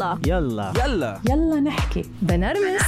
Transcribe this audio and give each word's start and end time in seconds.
يلا. 0.00 0.18
يلا. 0.26 0.72
يلا. 0.84 1.20
يلا 1.30 1.60
نحكي. 1.60 2.02
بنرمس. 2.22 2.82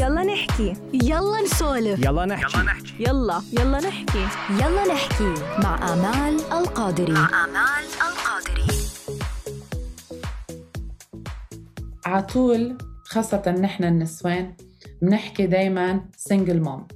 يلا 0.00 0.22
نحكي. 0.24 0.72
يلا 0.92 1.40
نسولف. 1.44 2.04
يلا 2.04 2.24
نحكي. 2.24 2.58
يلا 3.00 3.42
يلا. 3.52 3.78
نحكي. 3.78 4.26
يلا 4.50 4.94
نحكي. 4.94 5.34
مع 5.62 5.92
آمال 5.92 6.34
القادري. 6.52 7.12
آمال 7.12 7.84
القادري. 8.08 8.66
عطول 12.06 12.78
خاصة 13.04 13.54
نحن 13.60 13.84
النسوان 13.84 14.56
بنحكي 15.02 15.46
دايما 15.46 16.00
single 16.16 16.60
mom 16.60 16.86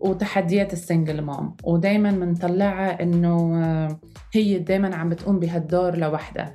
وتحديات 0.00 0.72
ال 0.72 0.79
single 0.79 1.20
mom 1.20 1.56
ودايما 1.64 2.10
بنطلعها 2.10 3.02
إنه 3.02 3.62
آه، 3.64 4.00
هي 4.32 4.58
دايما 4.58 4.96
عم 4.96 5.08
بتقوم 5.08 5.38
بهالدور 5.38 5.96
لوحدها. 5.96 6.54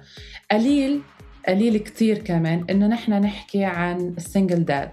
قليل 0.51 1.01
قليل 1.47 1.77
كتير 1.77 2.17
كمان 2.17 2.65
إنه 2.69 2.87
نحن 2.87 3.13
نحكي 3.13 3.63
عن 3.63 4.13
السنجل 4.17 4.65
داد 4.65 4.89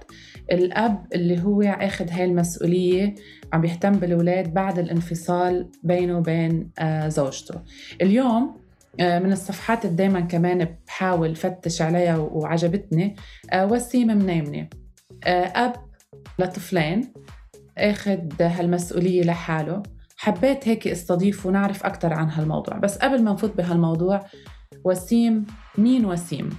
الأب 0.53 1.07
اللي 1.15 1.43
هو 1.43 1.63
أخذ 1.63 2.11
هاي 2.11 2.25
المسؤولية 2.25 3.15
عم 3.53 3.61
بيهتم 3.61 3.93
بالأولاد 3.93 4.55
بعد 4.55 4.79
الانفصال 4.79 5.69
بينه 5.83 6.19
وبين 6.19 6.71
آه، 6.79 7.09
زوجته. 7.09 7.55
اليوم 8.03 8.57
آه، 9.01 9.19
من 9.19 9.33
الصفحات 9.33 9.85
اللي 9.85 9.97
دايما 9.97 10.21
كمان 10.21 10.69
بحاول 10.87 11.37
فتش 11.37 11.83
عليها 11.83 12.17
وعجبتني 12.17 13.17
آه، 13.53 13.67
وسيم 13.67 14.09
منيمني 14.09 14.71
أب 15.27 15.73
لطفلين 16.39 17.13
أخذ 17.79 18.19
هالمسؤولية 18.41 19.23
لحاله. 19.23 19.83
حبيت 20.17 20.69
هيك 20.69 20.89
أستضيفه 20.89 21.49
ونعرف 21.49 21.87
أكثر 21.87 22.13
عن 22.13 22.31
هالموضوع. 22.31 22.79
بس 22.79 22.99
قبل 22.99 23.23
ما 23.23 23.33
نفوت 23.33 23.57
بهالموضوع 23.57 24.27
وسيم. 24.85 25.47
مين 25.79 26.05
وسيم؟ 26.05 26.51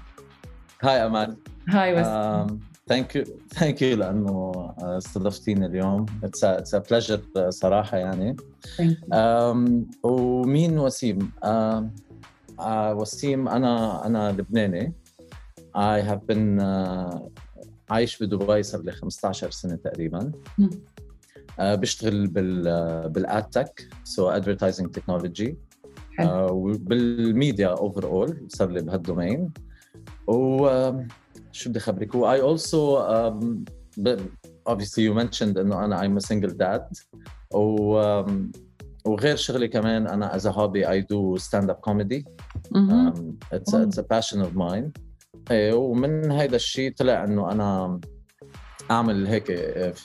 hi 0.81 1.05
آمال 1.05 1.37
hi 1.69 1.93
وسيم. 1.93 2.59
thank 2.87 3.15
you 3.15 3.23
thank 3.53 3.81
you 3.81 3.97
لأنه 3.97 4.51
استضفتيني 4.79 5.65
اليوم. 5.65 6.05
it's 6.23 6.43
it's 6.43 6.75
pleasure 6.75 7.21
صراحة 7.49 7.97
يعني. 7.97 8.35
Um, 9.13 9.59
ومين 10.03 10.79
وسيم؟ 10.79 11.31
uh, 11.45 11.47
uh, 12.59 12.63
وسيم 12.69 13.47
أنا 13.47 14.05
أنا 14.05 14.31
لبناني. 14.31 14.93
I 15.77 16.01
have 16.09 16.19
been 16.31 16.59
uh, 16.59 17.19
عايش 17.89 18.23
بدبي 18.23 18.63
صار 18.63 18.81
لي 18.81 18.91
15 18.91 19.51
سنة 19.51 19.75
تقريبا. 19.75 20.31
uh, 20.61 21.61
بشتغل 21.61 22.27
بال 22.27 23.09
بال 23.09 23.26
ad 23.26 23.43
tech 23.43 23.87
so 24.03 24.29
advertising 24.29 24.91
technology 24.91 25.57
وبال 26.21 26.76
media 26.76 27.67
overall 27.67 28.45
صار 28.47 28.69
لي 28.69 28.81
بهال 28.81 29.05
domain 29.05 29.51
و 30.27 30.67
شو 31.51 31.69
بدي 31.69 31.79
اخبرك 31.79 32.15
و 32.15 32.35
I 32.35 32.39
also 32.39 32.97
um, 33.15 33.65
obviously 34.69 35.03
you 35.03 35.13
mentioned 35.13 35.57
انه 35.57 35.85
أنا 35.85 36.01
I'm 36.01 36.17
a 36.17 36.27
single 36.27 36.53
dad 36.53 37.03
و 37.53 38.23
um, 38.23 38.31
وغير 39.05 39.35
شغلي 39.35 39.67
كمان 39.67 40.07
أنا 40.07 40.37
as 40.37 40.41
a 40.41 40.51
hobby 40.51 40.85
I 40.85 40.99
do 40.99 41.43
stand 41.43 41.69
up 41.69 41.81
comedy 41.89 42.23
um, 42.75 43.37
it's, 43.51 43.73
a, 43.73 43.81
it's 43.83 43.97
a 43.97 44.03
passion 44.03 44.41
of 44.41 44.55
mine 44.55 44.91
إيه 45.51 45.73
ومن 45.73 46.31
هيدا 46.31 46.55
الشيء 46.55 46.93
طلع 46.93 47.23
انه 47.23 47.51
أنا 47.51 47.99
اعمل 48.91 49.27
هيك 49.27 49.51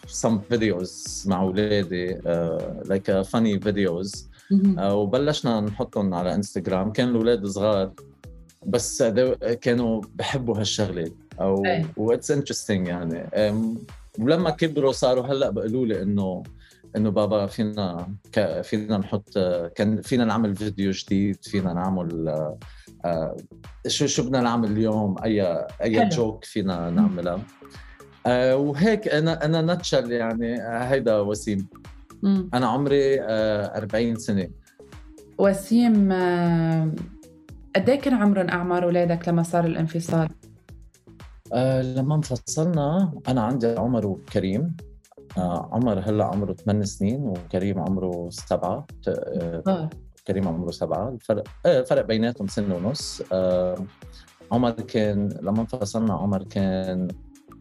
some 0.07 0.55
videos 0.55 1.27
مع 1.27 1.43
اولادي 1.43 2.15
uh, 2.15 2.63
like 2.85 3.09
uh, 3.09 3.25
funny 3.25 3.59
videos 3.59 4.11
uh, 4.11 4.38
وبلشنا 4.79 5.61
نحطهم 5.61 6.15
على 6.15 6.35
إنستغرام. 6.35 6.93
كان 6.93 7.09
الأولاد 7.09 7.47
صغار 7.47 7.93
بس 8.67 9.03
كانوا 9.61 10.03
بحبوا 10.15 10.59
هالشغلة. 10.59 11.11
أو 11.41 11.63
و 11.97 12.03
it's 12.03 12.31
interesting 12.31 12.89
يعني. 12.89 13.31
ولما 14.19 14.51
كبروا 14.51 14.93
صاروا 14.93 15.27
هلأ 15.27 15.51
بيقولوا 15.51 15.87
لي 15.87 16.03
إنه 16.03 16.43
إنه 16.97 17.11
بابا 17.11 17.47
فينا 17.47 18.15
فينا 18.63 18.99
نحط 18.99 19.39
كان 19.75 20.03
فينا 20.03 20.25
نعمل 20.25 20.57
فيديو 20.57 20.91
جديد 20.91 21.45
فينا 21.45 21.73
نعمل 21.73 22.29
آه 23.05 23.37
شو 23.87 24.07
شو 24.07 24.23
بدنا 24.23 24.41
نعمل 24.41 24.71
اليوم؟ 24.71 25.17
أي 25.25 25.43
أي 25.83 26.01
حلو. 26.01 26.09
جوك 26.09 26.45
فينا 26.45 26.91
نعملها. 26.91 27.43
آه 28.27 28.57
وهيك 28.57 29.09
أنا 29.09 29.45
أنا 29.45 29.75
نتشل 29.75 30.13
يعني 30.13 30.57
هيدا 30.61 31.19
وسيم. 31.19 31.69
مم. 32.23 32.51
أنا 32.55 32.67
عمري 32.67 33.21
آه 33.23 33.77
40 33.79 34.17
سنة. 34.17 34.49
وسيم 35.39 36.13
آه 36.13 36.93
قد 37.77 37.89
إيه 37.89 38.01
كان 38.01 38.15
عمرهم 38.15 38.49
أعمار 38.49 38.85
اولادك 38.85 39.29
لما 39.29 39.43
صار 39.43 39.65
الانفصال؟ 39.65 40.29
آه 41.53 41.83
لما 41.83 42.15
انفصلنا 42.15 43.13
أنا 43.29 43.41
عندي 43.43 43.67
عمر 43.67 44.07
وكريم 44.07 44.77
آه 45.39 45.69
عمر 45.73 45.99
هلأ 45.99 46.25
عمره 46.25 46.53
8 46.53 46.85
سنين 46.85 47.21
وكريم 47.23 47.79
عمره 47.79 48.29
سبعة. 48.31 48.87
آه 49.09 49.91
كريم 50.27 50.49
عمره 50.49 50.71
سبعة. 50.71 51.09
الفرق 51.09 51.45
آه 51.67 51.83
فرق 51.83 52.05
بيناتهم 52.07 52.47
سنة 52.47 52.75
ونص. 52.77 53.23
آه 53.33 53.75
عمر 54.53 54.71
كان 54.71 55.29
لما 55.43 55.61
انفصلنا 55.61 56.15
عمر 56.15 56.43
كان 56.43 57.09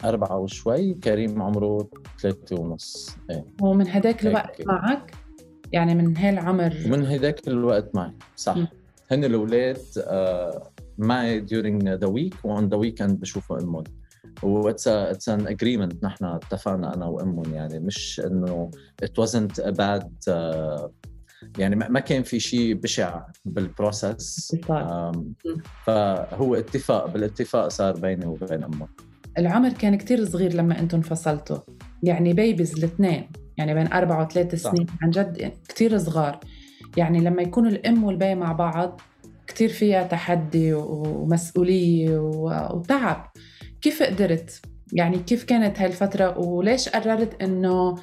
أربعة 0.06 0.38
وشوي 0.38 0.94
كريم 0.94 1.42
عمره 1.42 1.90
ثلاثة 2.22 2.62
ونص. 2.62 3.18
إيه. 3.30 3.46
ومن 3.62 3.88
هداك 3.88 4.26
الوقت 4.26 4.68
معك؟ 4.68 5.14
يعني 5.72 5.96
من 5.96 6.18
هالعمر. 6.18 6.74
من 6.86 7.06
هداك 7.06 7.48
الوقت 7.48 7.96
معي 7.96 8.12
صح. 8.36 8.58
م. 8.58 8.68
هن 9.12 9.24
الأولاد 9.24 9.78
uh, 9.78 10.68
معي 10.98 11.46
during 11.46 12.00
the 12.00 12.10
week 12.10 12.46
وعن 12.46 12.70
the 12.70 12.78
weekend 12.78 13.12
بشوفوا 13.12 13.60
أمهم. 13.60 13.84
و 14.44 14.52
it's 14.52 14.88
it's 14.88 15.30
an 15.30 15.48
agreement 15.48 16.04
نحن 16.04 16.26
اتفقنا 16.26 16.94
أنا 16.96 17.06
وأمهم 17.06 17.54
يعني 17.54 17.80
مش 17.80 18.22
إنه 18.26 18.72
it 19.04 19.22
wasn't 19.22 19.64
a 19.64 19.72
bad 19.72 20.08
uh, 20.30 20.90
يعني 21.58 21.76
ما 21.76 22.00
كان 22.00 22.24
في 22.24 22.40
شيء 22.40 22.74
بشع 22.74 23.22
بال 23.46 23.70
process 23.70 24.56
فهو 25.86 26.56
اتفاق 26.56 27.06
بالاتفاق 27.06 27.68
صار 27.68 28.00
بيني 28.00 28.26
وبين 28.26 28.64
أمه. 28.64 28.88
العمر 29.38 29.70
كان 29.70 29.96
كتير 29.96 30.26
صغير 30.26 30.54
لما 30.54 30.80
أنتم 30.80 30.98
انفصلتوا. 30.98 31.58
يعني 32.04 32.34
babies 32.34 32.78
الاثنين 32.78 33.30
يعني 33.58 33.74
بين 33.74 33.94
أربعة 33.94 34.26
وثلاث 34.26 34.56
سنين 34.56 34.86
عن 35.02 35.10
جد 35.10 35.54
كتير 35.70 35.98
صغار. 35.98 36.40
يعني 36.98 37.20
لما 37.20 37.42
يكونوا 37.42 37.70
الأم 37.70 38.04
والأب 38.04 38.36
مع 38.36 38.52
بعض 38.52 39.02
كتير 39.48 39.70
فيها 39.70 40.04
تحدي 40.04 40.74
ومسؤولية 40.74 42.18
وتعب. 42.74 43.32
كيف 43.82 44.04
قدرت؟ 44.04 44.62
يعني 44.94 45.18
كيف 45.20 45.44
كانت 45.44 45.80
هاي 45.80 45.88
الفترة؟ 45.88 46.38
وليش 46.38 46.90
قررت 46.90 47.42
إنه 47.42 47.96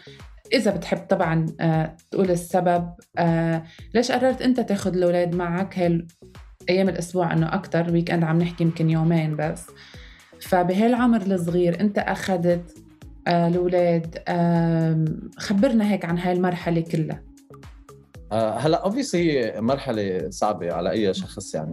إذا 0.53 0.77
بتحب 0.77 0.99
طبعا 0.99 1.47
آه 1.61 1.97
تقول 2.11 2.31
السبب 2.31 2.91
آه 3.19 3.63
ليش 3.95 4.13
قررت 4.13 4.43
أنت 4.43 4.61
تاخذ 4.61 4.97
الأولاد 4.97 5.35
معك 5.35 5.79
هاي 5.79 6.07
أيام 6.71 6.89
الأسبوع؟ 6.89 7.33
إنه 7.33 7.55
أكتر 7.55 7.93
weekend 7.93 8.25
عم 8.25 8.39
نحكي 8.39 8.65
يمكن 8.65 8.91
يومين 8.91 9.37
بس. 9.37 9.67
فبهالعمر 10.45 11.23
الصغير 11.23 11.81
أنت 11.81 11.99
أخذت 11.99 12.79
آه 13.27 13.49
الأولاد 13.49 14.23
آه 14.29 15.05
خبرنا 15.39 15.93
هيك 15.93 16.05
عن 16.05 16.19
هاي 16.19 16.33
المرحلة 16.33 16.81
كلها. 16.81 17.23
آه، 18.33 18.51
هلا 18.51 18.85
obviously 18.85 19.33
هي 19.33 19.61
مرحلة 19.61 20.31
صعبة 20.31 20.73
على 20.73 20.91
أي 20.91 21.15
شخص 21.15 21.55
يعني. 21.55 21.73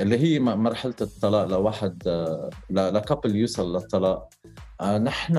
اللي 0.00 0.18
هي 0.18 0.38
مرحلة 0.38 0.94
الطلاق 1.00 1.46
لواحد 1.46 2.02
آه، 2.06 2.50
ل 2.70 2.79
couple 2.79 3.36
يوصل 3.36 3.72
للطلاق. 3.72 4.28
نحن 4.82 5.34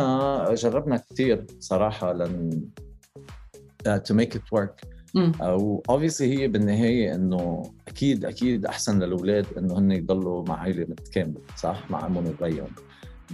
جربنا 0.53 0.97
كثير 0.97 1.46
صراحة 1.59 2.14
إنه 2.14 2.62
to 4.06 4.14
make 4.14 4.36
it 4.36 4.53
work 4.53 4.95
و 5.42 5.51
obviously 5.51 6.40
هي 6.40 6.48
بالنهاية 6.48 7.16
إنه 7.16 7.64
أكيد 7.88 8.26
أكيد 8.26 8.66
أحسن 8.66 9.00
للأولاد 9.03 9.46
إنه 9.58 9.80
هن 9.80 9.92
يضلوا 9.92 10.44
مع 10.48 10.59
عائله 10.59 10.86
متكاملة 10.90 11.40
صح؟ 11.58 11.92
مع 11.92 12.06
أمهم 12.06 12.28
وبيهم. 12.28 12.67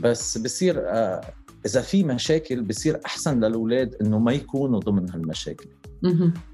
بس 0.02 0.38
بصير 0.38 0.84
إذا 1.66 1.82
في 1.82 2.04
مشاكل 2.04 2.62
بصير 2.62 3.00
أحسن 3.06 3.44
للأولاد 3.44 3.96
إنه 4.02 4.20
ما 4.20 4.32
يكونوا 4.32 4.80
ضمن 4.80 5.10
هالمشاكل. 5.10 5.70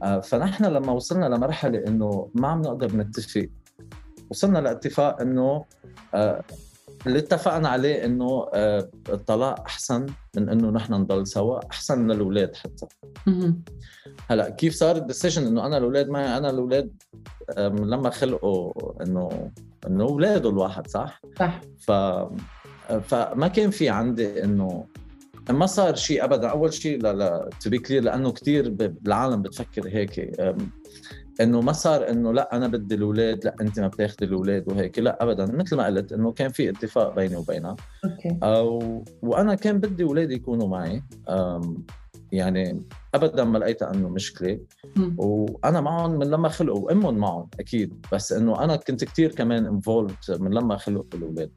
آه 0.03 0.19
فنحن 0.19 0.65
لما 0.65 0.91
وصلنا 0.91 1.25
لمرحلة 1.25 1.83
إنه 1.87 2.29
ما 2.35 2.47
عم 2.47 2.61
نقدر 2.61 2.97
نتفق 2.97 3.47
وصلنا 4.29 4.59
لاتفاق 4.59 5.21
إنه 5.21 5.65
آه 6.13 6.43
اللي 7.07 7.19
اتفقنا 7.19 7.69
عليه 7.69 8.05
إنه 8.05 8.47
آه 8.53 8.89
الطلاق 9.09 9.59
أحسن 9.59 10.05
من 10.37 10.49
إنه 10.49 10.69
نحن 10.69 10.93
نضل 10.93 11.27
سوا 11.27 11.59
أحسن 11.71 12.11
للاولاد 12.11 12.55
حتى. 12.55 12.85
هلا 14.29 14.49
كيف 14.49 14.73
صار 14.75 14.95
ال 14.95 15.01
decision 15.01 15.47
إنه 15.47 15.65
أنا 15.65 15.77
الأولاد 15.77 16.09
معي 16.09 16.37
أنا 16.37 16.49
الأولاد 16.49 17.03
لما 17.57 18.09
خلقوا 18.09 18.73
إنه 19.03 19.51
إنه 19.87 20.03
اولاده 20.03 20.49
الواحد 20.49 20.87
صح؟ 20.87 21.21
صح. 21.39 21.61
ف 21.79 21.91
فما 23.01 23.47
كان 23.47 23.69
في 23.69 23.89
عندي 23.89 24.43
إنه 24.43 24.85
ما 25.49 25.65
صار 25.65 25.95
شيء 25.95 26.23
ابدا. 26.23 26.47
أول 26.47 26.73
شيء 26.73 27.01
لا 27.01 27.13
لا 27.13 27.49
to 27.61 27.69
be 27.69 27.79
clear 27.79 28.03
لأنه 28.03 28.31
كثير 28.31 28.69
بالعالم 28.69 29.41
بتفكر 29.41 29.87
هيك 29.87 30.41
إنه 31.41 31.61
ما 31.61 31.71
صار 31.71 32.09
إنه 32.09 32.33
لا 32.33 32.55
أنا 32.55 32.67
بدي 32.67 32.95
الأولاد 32.95 33.45
لا 33.45 33.55
أنت 33.61 33.79
ما 33.79 33.87
بتاخذي 33.87 34.25
الأولاد 34.25 34.71
وهيك 34.71 34.99
لا 34.99 35.23
ابدا. 35.23 35.45
مثل 35.45 35.75
ما 35.75 35.85
قلت 35.85 36.11
إنه 36.11 36.31
كان 36.31 36.49
في 36.49 36.69
اتفاق 36.69 37.15
بيني 37.15 37.35
وبينها. 37.35 37.75
okay. 38.05 38.37
أو 38.43 39.03
وأنا 39.21 39.55
كان 39.55 39.79
بدي 39.79 40.03
اولادي 40.03 40.33
يكونوا 40.33 40.67
معي. 40.67 41.03
يعني 42.31 42.83
ابدا 43.15 43.43
ما 43.43 43.57
لقيتها 43.57 43.93
إنه 43.93 44.09
مشكلة. 44.09 44.59
وأنا 45.17 45.81
معهم 45.81 46.11
من 46.11 46.27
لما 46.27 46.49
خلقوا 46.49 46.79
وامهم 46.79 47.17
معهم 47.17 47.49
أكيد. 47.59 48.05
بس 48.13 48.33
إنه 48.33 48.63
أنا 48.63 48.75
كنت 48.75 49.03
كتير 49.03 49.31
كمان 49.31 49.65
involved 49.65 50.15
من 50.29 50.53
لما 50.53 50.77
خلقوا 50.77 51.05
الأولاد. 51.13 51.51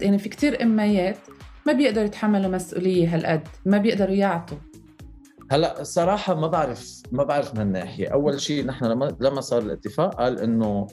يعني 0.00 0.18
في 0.18 0.28
كتير 0.28 0.62
إميات 0.62 1.18
ما 1.66 1.72
بيقدروا 1.72 2.06
يتحملوا 2.06 2.50
مسؤولية 2.50 3.14
هالقد 3.14 3.48
ما 3.66 3.78
بيقدروا 3.78 4.14
يعطوا. 4.14 4.58
هلا 5.50 5.82
صراحة 5.82 6.34
ما 6.34 6.46
بعرف 6.46 7.02
ما 7.12 7.24
بعرف 7.24 7.54
من 7.54 7.60
الناحية، 7.60 8.08
أول 8.08 8.40
شيء 8.40 8.66
نحن 8.66 8.84
لما 8.84 9.16
لما 9.20 9.40
صار 9.40 9.62
الاتفاق 9.62 10.14
قال 10.14 10.38
إنه 10.40 10.86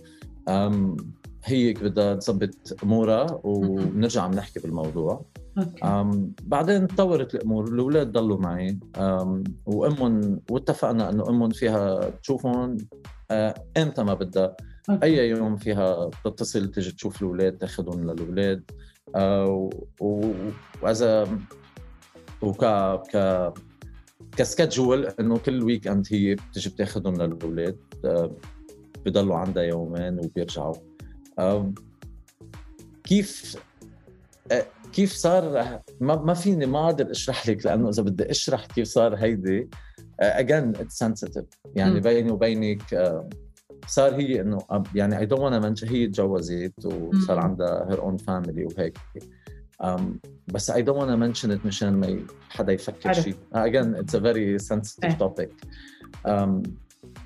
أم، 0.50 0.98
هي 1.44 1.74
بدها 1.74 2.16
تظبط 2.16 2.84
أمورها 2.84 3.42
ونرجع 3.44 4.28
بنحكي 4.28 4.60
بالموضوع، 4.60 5.25
أم، 5.84 6.31
بعدين 6.44 6.88
تطورت 6.88 7.36
الأمور، 7.36 7.68
الأولاد 7.68 8.12
ضلوا 8.12 8.38
معي. 8.38 8.80
أم، 8.98 9.44
وأمهم 9.66 10.40
واتفقنا 10.52 11.10
إنه 11.10 11.30
أمهم 11.30 11.50
فيها 11.50 12.10
تشوفهم 12.10 12.78
آه، 13.31 13.56
إمتى 13.78 14.04
ما 14.04 14.13
بدها،. 14.13 14.56
أي 15.04 15.30
يوم 15.30 15.56
فيها 15.56 16.10
تتصل 16.25 16.72
تجي 16.72 16.92
تشوف 16.92 17.22
الأولاد 17.22 17.57
تاخذهم 17.57 18.04
للأولاد. 18.12 18.72
آه، 19.16 19.46
و- 19.46 19.69
و- 20.00 20.34
وإذا 20.81 21.28
وك 22.42 22.66
ك 23.12 23.54
ك 24.38 24.45
schedule 24.45 25.06
إنه 25.06 25.38
كل 25.38 25.64
weekend 25.63 26.07
هي 26.12 26.36
بتجي 26.36 26.70
بتاخذهم 26.70 27.14
للاولاد 27.14 27.78
آه، 28.06 28.36
بضلوا 29.06 29.36
عندها 29.36 29.64
يومين 29.64 30.20
وبيرجعوا 30.20 30.76
آه، 31.40 31.74
كيف 33.04 33.58
آه، 34.52 34.66
كيف 34.94 35.14
صار 35.14 35.44
ما 36.02 36.16
ما 36.16 36.34
فيني 36.34 36.66
ما 36.66 36.86
أقدر 36.86 37.12
أشرح 37.12 37.50
لك 37.50 37.66
لأنه 37.66 37.90
إذا 37.90 38.04
بدي 38.04 38.32
أشرح 38.32 38.66
كيف 38.66 38.88
صار 38.88 39.16
هيدي 39.16 39.70
again 40.19 40.75
it's 40.75 40.98
sensitive 40.98 41.46
يعني. 41.76 42.00
بيني 42.00 42.32
وبينك 42.32 42.84
صار 43.88 44.16
هي 44.16 44.42
إنه 44.42 44.58
يعني 44.96 45.20
I 45.19 45.25
don't 45.25 45.66
mention 45.66 45.88
هي 45.88 46.08
تجوزت 46.08 46.86
وصار. 46.86 47.40
عندها 47.40 47.88
her 47.90 48.02
own 48.02 48.18
family 48.18 48.66
وهيك 48.66 48.98
um, 49.83 50.01
بس 50.48 50.72
I 50.72 50.75
don't 50.75 50.98
want 50.98 51.10
to 51.10 51.18
mention 51.18 51.50
it 51.51 51.66
مشان 51.66 51.94
ما 52.00 52.19
حدا 52.50 52.72
يفكر. 52.74 53.13
شيء. 53.13 53.36
Again 53.56 53.95
it's 54.01 54.16
a 54.16 54.19
very 54.19 54.66
sensitive 54.68 55.04
إيه. 55.06 55.18
topic. 55.18 55.50
Um, 56.27 56.69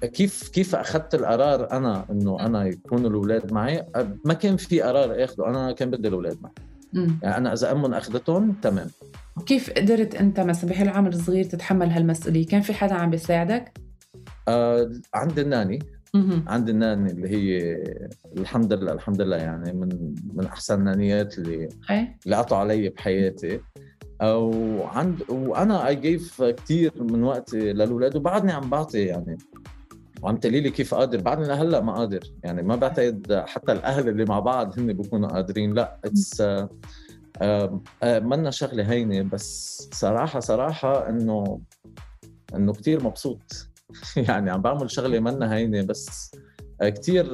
كيف 0.04 0.50
كيف 0.50 0.76
أخذت 0.76 1.16
القرار 1.16 1.72
أنا 1.72 2.06
إنه 2.12 2.40
أنا 2.46 2.66
يكونوا 2.66 3.10
الأولاد 3.10 3.54
معي؟ 3.54 3.80
أ- 3.98 4.06
ما 4.26 4.34
كان 4.34 4.58
في 4.58 4.82
قرار 4.82 5.24
اخذه 5.24 5.48
أنا 5.48 5.72
كان 5.72 5.92
بدي 5.92 6.08
الأولاد 6.08 6.38
معي. 6.42 6.52
مم. 6.94 7.20
يعني 7.24 7.38
أنا 7.38 7.54
إذا 7.54 7.72
أمهم 7.72 7.94
أخذتهم 7.94 8.52
تمام. 8.62 8.88
وكيف 9.38 9.70
قدرت 9.72 10.16
أنت 10.16 10.40
مثلا 10.40 10.70
بهالعمر 10.70 11.10
الصغير 11.10 11.44
تتحمل 11.44 11.90
هالمسؤولية؟ 11.90 12.46
كان 12.48 12.62
في 12.62 12.74
حدا 12.74 12.94
عم 12.94 13.10
بيساعدك؟ 13.10 13.80
آه 14.48 14.92
عند 15.14 15.40
الناني. 15.40 15.80
مهم. 16.14 16.46
عند 16.48 16.70
الناني 16.70 17.12
اللي 17.12 17.30
هي 17.30 17.78
الحمد 18.38 18.74
لله 18.74 18.92
الحمد 18.92 19.22
لله 19.22 19.38
يعني 19.38 19.74
من 19.74 20.16
من 20.34 20.46
أحسن 20.46 20.80
النانيات 20.80 21.38
اللي 21.38 21.70
اللي 22.26 22.36
قطعوا 22.36 22.62
علي 22.62 22.90
بحياتي. 22.90 23.62
وعند 24.24 25.24
وأنا 25.30 25.88
I 25.88 25.96
give 25.96 26.44
كثير 26.44 27.04
من 27.04 27.24
وقتي 27.24 27.74
للأولاد 27.74 28.16
وبعدني 28.16 28.52
عم 28.52 28.70
بعطي 28.70 29.00
يعني. 29.00 29.38
وعم 30.22 30.38
تقولي 30.38 30.62
لي 30.62 30.70
كيف 30.70 30.94
قادر. 30.94 31.22
بعدني 31.22 31.48
لهلأ 31.48 31.82
ما 31.82 31.94
قادر. 31.94 32.24
يعني 32.44 32.64
ما 32.64 32.76
بعتقد 32.76 33.44
حتى 33.48 33.72
الأهل 33.72 34.10
اللي 34.10 34.26
مع 34.26 34.40
بعض 34.40 34.80
هن 34.80 34.94
بيكونوا 34.94 35.30
قادرين. 35.30 35.74
لأ 35.74 36.00
it's 36.06 36.44
منا 38.04 38.52
شغلة 38.52 38.92
هينة. 38.92 39.22
بس 39.22 39.90
صراحة 39.94 40.40
صراحة 40.40 41.10
إنه 41.10 41.62
إنه 42.56 42.74
كثير 42.74 43.04
مبسوط. 43.04 43.69
يعني 44.28 44.52
عم 44.52 44.62
بعمل 44.62 44.92
شغلة 44.92 45.20
منا 45.20 45.56
هينة 45.56 45.82
بس 45.82 46.32
كثير 46.82 47.26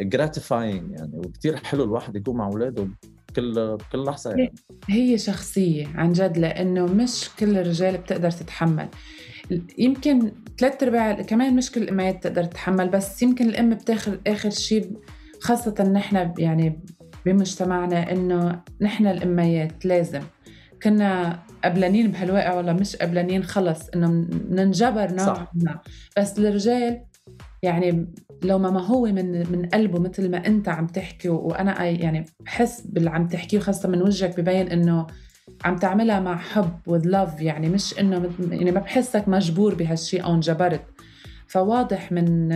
جراتيفاينج 0.00 0.92
يعني 0.92 1.18
وكثير 1.18 1.56
حلو 1.56 1.84
الواحد 1.84 2.16
يكون 2.16 2.36
مع 2.36 2.46
أولاده 2.46 2.88
بكل 3.28 3.76
بكل 3.76 4.04
لحظة 4.04 4.30
يعني. 4.30 4.54
هي 4.88 5.18
شخصية 5.18 5.86
عن 5.94 6.12
جد 6.12 6.38
لأنه 6.38 6.86
مش 6.86 7.28
كل 7.38 7.58
الرجال 7.58 7.98
بتقدر 7.98 8.30
تتحمل. 8.30 8.88
يمكن 9.78 10.32
ثلاث 10.58 10.82
أرباع 10.82 11.12
كمان 11.12 11.56
مش 11.56 11.72
كل 11.72 11.82
الأمهات 11.82 12.24
تقدر 12.24 12.44
تتحمل 12.44 12.88
بس 12.88 13.22
يمكن 13.22 13.48
الأم 13.48 13.70
بتاخذ 13.70 14.16
آخر 14.26 14.50
شيء 14.50 14.96
خاصة 15.40 15.90
نحن 15.92 16.32
يعني 16.38 16.80
بمجتمعنا 17.26 18.12
إنه 18.12 18.62
نحن 18.80 19.06
الأميات 19.06 19.86
لازم 19.86 20.22
كنا 20.82 21.38
قبلانين 21.64 22.10
بهالواقع 22.10 22.54
ولا 22.54 22.72
مش 22.72 22.96
قبلانين 22.96 23.42
خلص 23.42 23.88
إنه 23.88 24.26
ننجبر 24.50 25.14
نوعا. 25.14 25.46
ما 25.54 25.80
بس 26.16 26.38
الرجال 26.38 27.02
يعني 27.62 28.06
لو 28.42 28.58
ما 28.58 28.70
ما 28.70 28.86
هو 28.86 29.06
من 29.06 29.52
من 29.52 29.66
قلبه 29.66 29.98
مثل 29.98 30.30
ما 30.30 30.46
أنت 30.46 30.68
عم 30.68 30.86
تحكي 30.86 31.28
وأنا 31.28 31.84
يعني 31.84 32.24
بحس 32.40 32.80
باللي 32.80 33.10
عم 33.10 33.28
تحكيه 33.28 33.58
خاصه 33.58 33.88
من 33.88 34.02
وجهك 34.02 34.40
ببين 34.40 34.68
إنه 34.68 35.06
عم 35.64 35.76
تعملها 35.76 36.20
مع 36.20 36.36
حب 36.36 36.70
with 36.88 37.04
love 37.04 37.42
يعني 37.42 37.68
مش 37.68 37.98
إنه 38.00 38.30
يعني 38.50 38.70
ما 38.70 38.80
بحسك 38.80 39.28
مجبور 39.28 39.74
بهالشيء 39.74 40.24
أو 40.24 40.34
انجبرت. 40.34 40.82
فواضح 41.46 42.12
من 42.12 42.48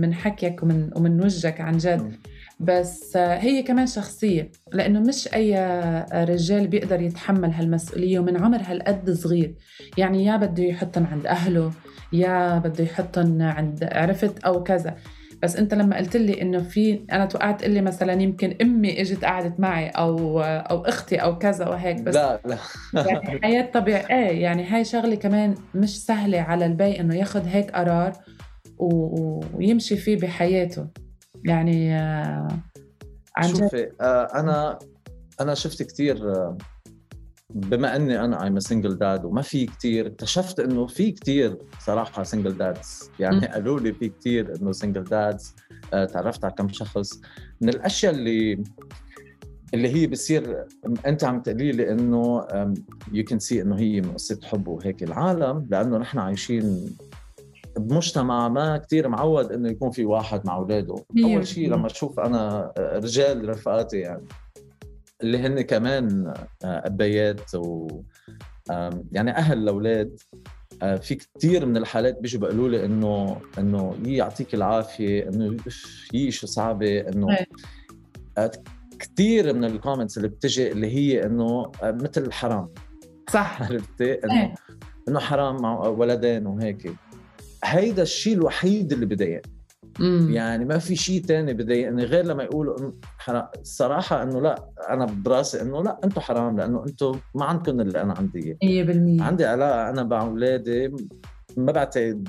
من 0.00 0.14
حكيك 0.14 0.62
ومن 0.62 0.90
ومن 0.96 1.24
وجهك 1.24 1.60
عن 1.60 1.76
جد. 1.76 2.16
بس 2.60 3.16
هي 3.16 3.62
كمان 3.62 3.86
شخصية 3.86 4.50
لأنه 4.72 5.00
مش 5.00 5.34
أي 5.34 5.54
رجال 6.12 6.66
بيقدر 6.68 7.00
يتحمل 7.00 7.50
هالمسؤولية 7.50 8.18
ومن 8.18 8.36
عمر 8.36 8.60
هالقد 8.64 9.10
صغير. 9.10 9.54
يعني 9.98 10.24
يا 10.24 10.36
بده 10.36 10.62
يحطن 10.62 11.04
عند 11.04 11.26
أهله 11.26 11.72
يا 12.12 12.58
بده 12.58 12.84
يحطن 12.84 13.42
عند 13.42 13.88
عرفت؟ 13.92 14.44
أو 14.44 14.62
كذا. 14.62 14.94
بس 15.42 15.56
أنت 15.56 15.74
لما 15.74 15.96
قلت 15.96 16.16
لي 16.16 16.42
إنه 16.42 16.58
في 16.58 17.00
أنا 17.12 17.26
توقعت 17.26 17.64
لي 17.64 17.80
مثلا 17.80 18.12
يمكن 18.22 18.56
أمي 18.62 19.00
إجت 19.00 19.24
قعدت 19.24 19.60
معي 19.60 19.88
أو 19.88 20.40
أو 20.42 20.80
أختي 20.80 21.16
أو 21.16 21.38
كذا 21.38 21.68
وهيك. 21.68 22.00
بس 22.00 22.14
لا 22.14 22.40
لا. 22.44 22.56
يعني 22.94 23.40
حياة 23.42 23.70
طبيعية. 23.74 24.06
إيه 24.10 24.42
يعني 24.42 24.64
هاي 24.64 24.84
شغلة 24.84 25.14
كمان 25.14 25.54
مش 25.74 26.04
سهلة 26.04 26.40
على 26.40 26.66
البي 26.66 27.00
إنه 27.00 27.14
ياخد 27.16 27.46
هيك 27.46 27.70
قرار 27.70 28.12
ويمشي 28.78 29.96
فيه 29.96 30.16
بحياته. 30.16 30.86
يعني 31.46 31.96
آه، 31.96 32.48
عن 33.36 33.48
شوفي 33.48 33.90
آه، 34.00 34.28
أنا 34.34 34.78
أنا 35.40 35.54
شفت 35.54 35.82
كثير 35.82 36.16
بما 37.50 37.96
أني 37.96 38.24
أنا 38.24 38.60
a 38.60 38.62
single 38.62 38.96
dad 38.96 39.24
وما 39.24 39.42
في 39.42 39.66
كثير 39.66 40.06
اكتشفت 40.06 40.60
إنه 40.60 40.86
في 40.86 41.12
كثير 41.12 41.58
صراحة 41.80 42.24
single 42.24 42.58
dads. 42.60 43.10
يعني. 43.20 43.46
قالوا 43.46 43.80
لي 43.80 43.92
في 43.92 44.08
كثير 44.08 44.54
إنه 44.56 44.72
dads 45.04 45.44
آه، 45.94 46.04
تعرفت 46.04 46.44
على 46.44 46.54
كم 46.54 46.68
شخص. 46.68 47.20
من 47.60 47.68
الأشياء 47.68 48.14
اللي 48.14 48.64
اللي 49.74 49.88
هي 49.88 50.06
بصير 50.06 50.64
أنت 51.06 51.24
عم 51.24 51.40
تقولي 51.40 51.72
لي 51.72 51.92
إنه 51.92 52.46
you 53.12 53.24
can 53.24 53.38
see 53.38 53.62
إنه 53.62 53.78
هي 53.78 54.00
من 54.00 54.12
قصه 54.12 54.40
حب 54.44 54.68
وهيك 54.68 55.02
العالم 55.02 55.66
لأنه 55.70 55.98
نحن 55.98 56.18
عايشين 56.18 56.96
بمجتمع 57.76 58.48
ما 58.48 58.78
كتير 58.78 59.08
معود 59.08 59.52
إنه 59.52 59.68
يكون 59.68 59.90
في 59.90 60.04
واحد 60.04 60.46
مع 60.46 60.56
أولاده 60.56 60.94
أول 61.24 61.46
شيء. 61.46 61.70
لما 61.70 61.86
أشوف 61.86 62.20
أنا 62.20 62.72
رجال 62.78 63.48
رفقاتي 63.48 63.98
يعني 63.98 64.26
اللي 65.22 65.38
هن 65.38 65.60
كمان 65.60 66.34
أبيات 66.64 67.54
و 67.54 67.88
يعني 69.12 69.30
أهل 69.30 69.58
الأولاد 69.58 70.20
آه، 70.82 70.96
في 70.96 71.14
كثير 71.14 71.66
من 71.66 71.76
الحالات 71.76 72.20
بيجوا 72.20 72.40
بيقولوا 72.40 72.68
لي 72.68 72.84
إنه 72.84 73.40
إنه 73.58 73.96
يعطيك 74.04 74.54
العافية 74.54 75.28
إنه 75.28 75.56
يي 76.14 76.30
شو 76.30 76.46
صعبة 76.46 77.00
إنه 77.00 77.26
إيه. 77.30 78.50
كثير 78.98 79.54
من 79.54 79.64
الكومنتس 79.64 80.16
اللي 80.16 80.28
بتجي 80.28 80.72
اللي 80.72 80.86
هي 80.86 81.26
إنه 81.26 81.72
آه، 81.82 81.90
مثل 81.90 82.32
حرام 82.32 82.68
صح 83.30 83.62
عرفتي 83.62 84.14
إنه 84.14 84.42
إيه. 84.42 84.54
إنه 85.08 85.20
حرام 85.20 85.62
مع 85.62 85.78
ولدين 85.86 86.46
وهيك 86.46 86.92
هيدا 87.66 88.02
الشيء 88.02 88.34
الوحيد 88.34 88.92
اللي 88.92 89.06
بضايق 89.06 89.42
مم. 90.00 90.30
يعني 90.30 90.64
ما 90.64 90.78
في 90.78 90.96
شيء 90.96 91.22
تاني 91.22 91.54
بضايقني 91.54 92.04
غير 92.04 92.24
لما 92.24 92.42
يقولوا 92.42 92.78
إنه 92.80 92.92
حرام 93.18 93.46
الصراحه 93.60 94.22
إنه 94.22 94.40
لا 94.40 94.70
أنا 94.88 95.04
براسي 95.04 95.62
إنه 95.62 95.82
لا 95.82 96.00
أنتم 96.04 96.20
حرام 96.20 96.56
لأنه 96.56 96.84
أنتم 96.88 97.20
ما 97.34 97.44
عندكم 97.44 97.80
اللي 97.80 98.02
أنا 98.02 98.14
عندي 98.18 98.44
إياه. 98.44 98.56
مية 98.62 98.82
بالمية. 98.84 99.22
عندي 99.22 99.44
علاقة 99.44 99.90
أنا 99.90 100.02
مع 100.02 100.22
أولادي 100.22 100.88
ما 101.56 101.72
بعتقد 101.72 102.28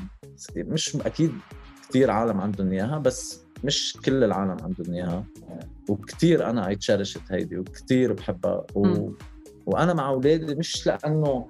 مش 0.57 0.95
أكيد 0.95 1.31
كثير 1.89 2.11
عالم 2.11 2.41
عندهم 2.41 2.71
إياها 2.71 2.97
بس 2.97 3.45
مش 3.63 3.97
كل 4.05 4.23
العالم 4.23 4.57
عندهم 4.63 4.93
إياها. 4.95 5.23
وكثير 5.89 6.49
أنا 6.49 6.67
اي 6.67 6.75
تشرشت 6.75 7.21
هيدي 7.31 7.57
وكثير 7.57 8.13
بحبها 8.13 8.65
و... 8.75 9.09
وأنا 9.65 9.93
مع 9.93 10.09
أولادي 10.09 10.55
مش 10.55 10.87
لأنه 10.87 11.47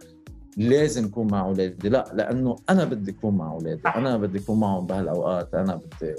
لازم 0.58 1.06
اكون 1.06 1.28
مع 1.32 1.42
أولادي. 1.42 1.90
لا 1.90 2.12
لأنه 2.14 2.56
أنا 2.70 2.86
بدي 2.86 3.12
اكون 3.12 3.38
مع 3.38 3.52
أولادي. 3.52 3.82
أنا 3.96 4.18
بدي 4.18 4.40
اكون 4.40 4.60
معهم 4.60 4.86
بهالأوقات. 4.86 5.54
أنا 5.54 5.76
بدي 5.76 6.16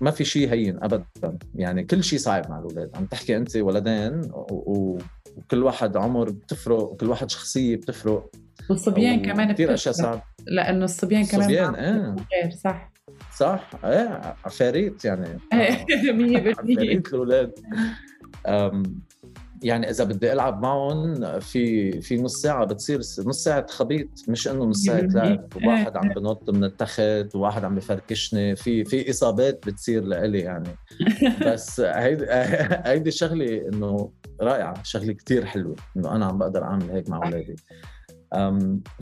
ما 0.00 0.10
في 0.10 0.24
شيء 0.24 0.52
هين 0.52 0.78
ابدا. 0.82 1.38
يعني 1.54 1.84
كل 1.84 2.04
شيء 2.04 2.18
صعب 2.18 2.50
مع 2.50 2.58
الأولاد. 2.58 2.90
عم 2.96 3.06
تحكي 3.06 3.36
أنت 3.36 3.56
ولدين 3.56 4.20
و... 4.32 4.98
وكل 5.36 5.62
واحد 5.62 5.96
عمر 5.96 6.30
بتفرق 6.30 6.82
وكل 6.82 7.08
واحد 7.08 7.30
شخصية 7.30 7.76
بتفرق. 7.76 8.30
والصبيان 8.70 9.22
كمان 9.22 9.52
كثير 9.52 9.74
أشياء 9.74 9.94
صعب 9.94 10.22
لأنه 10.46 10.84
الصبيان 10.84 11.24
كمان 11.26 11.40
الصبيان 11.40 11.74
إيه 11.74 12.16
غير 12.32 12.50
صح. 12.64 12.92
صح 13.36 13.70
إيه 13.84 14.36
عفاريت 14.44 15.04
يعني. 15.04 15.26
100% 16.48 16.48
عفاريت 16.48 17.08
الأولاد. 17.08 17.52
يعني 19.62 19.90
إذا 19.90 20.04
بدي 20.04 20.32
ألعب 20.32 20.62
معهم 20.62 21.14
في 21.40 21.92
في 22.00 22.22
نص 22.22 22.42
ساعة 22.42 22.64
بتصير 22.64 22.98
نص 22.98 23.44
ساعة 23.44 23.66
خبيط 23.66 24.08
مش 24.28 24.48
إنه 24.48 24.64
نص 24.64 24.84
ساعة 24.84 25.00
لعب 25.00 25.48
واحد 25.64 25.96
عم 25.96 26.08
بنط 26.08 26.50
من 26.50 26.64
التخت 26.64 27.34
وواحد 27.34 27.64
عم 27.64 27.74
بفركشني 27.74 28.56
في 28.56 28.84
في 28.84 29.10
إصابات 29.10 29.66
بتصير 29.66 30.04
لإلي 30.04 30.38
يعني. 30.38 30.68
بس 31.46 31.80
هيدي 31.80 32.26
هيدي 32.90 33.10
شغلة 33.10 33.68
إنه 33.68 34.12
رائعة 34.40 34.82
شغلة 34.82 35.12
كتير 35.12 35.44
حلوة 35.44 35.76
إنه 35.96 36.16
أنا 36.16 36.26
عم 36.26 36.38
بقدر 36.38 36.62
أعمل 36.62 36.90
هيك 36.90 37.08
مع 37.08 37.16
أولادي. 37.16 37.56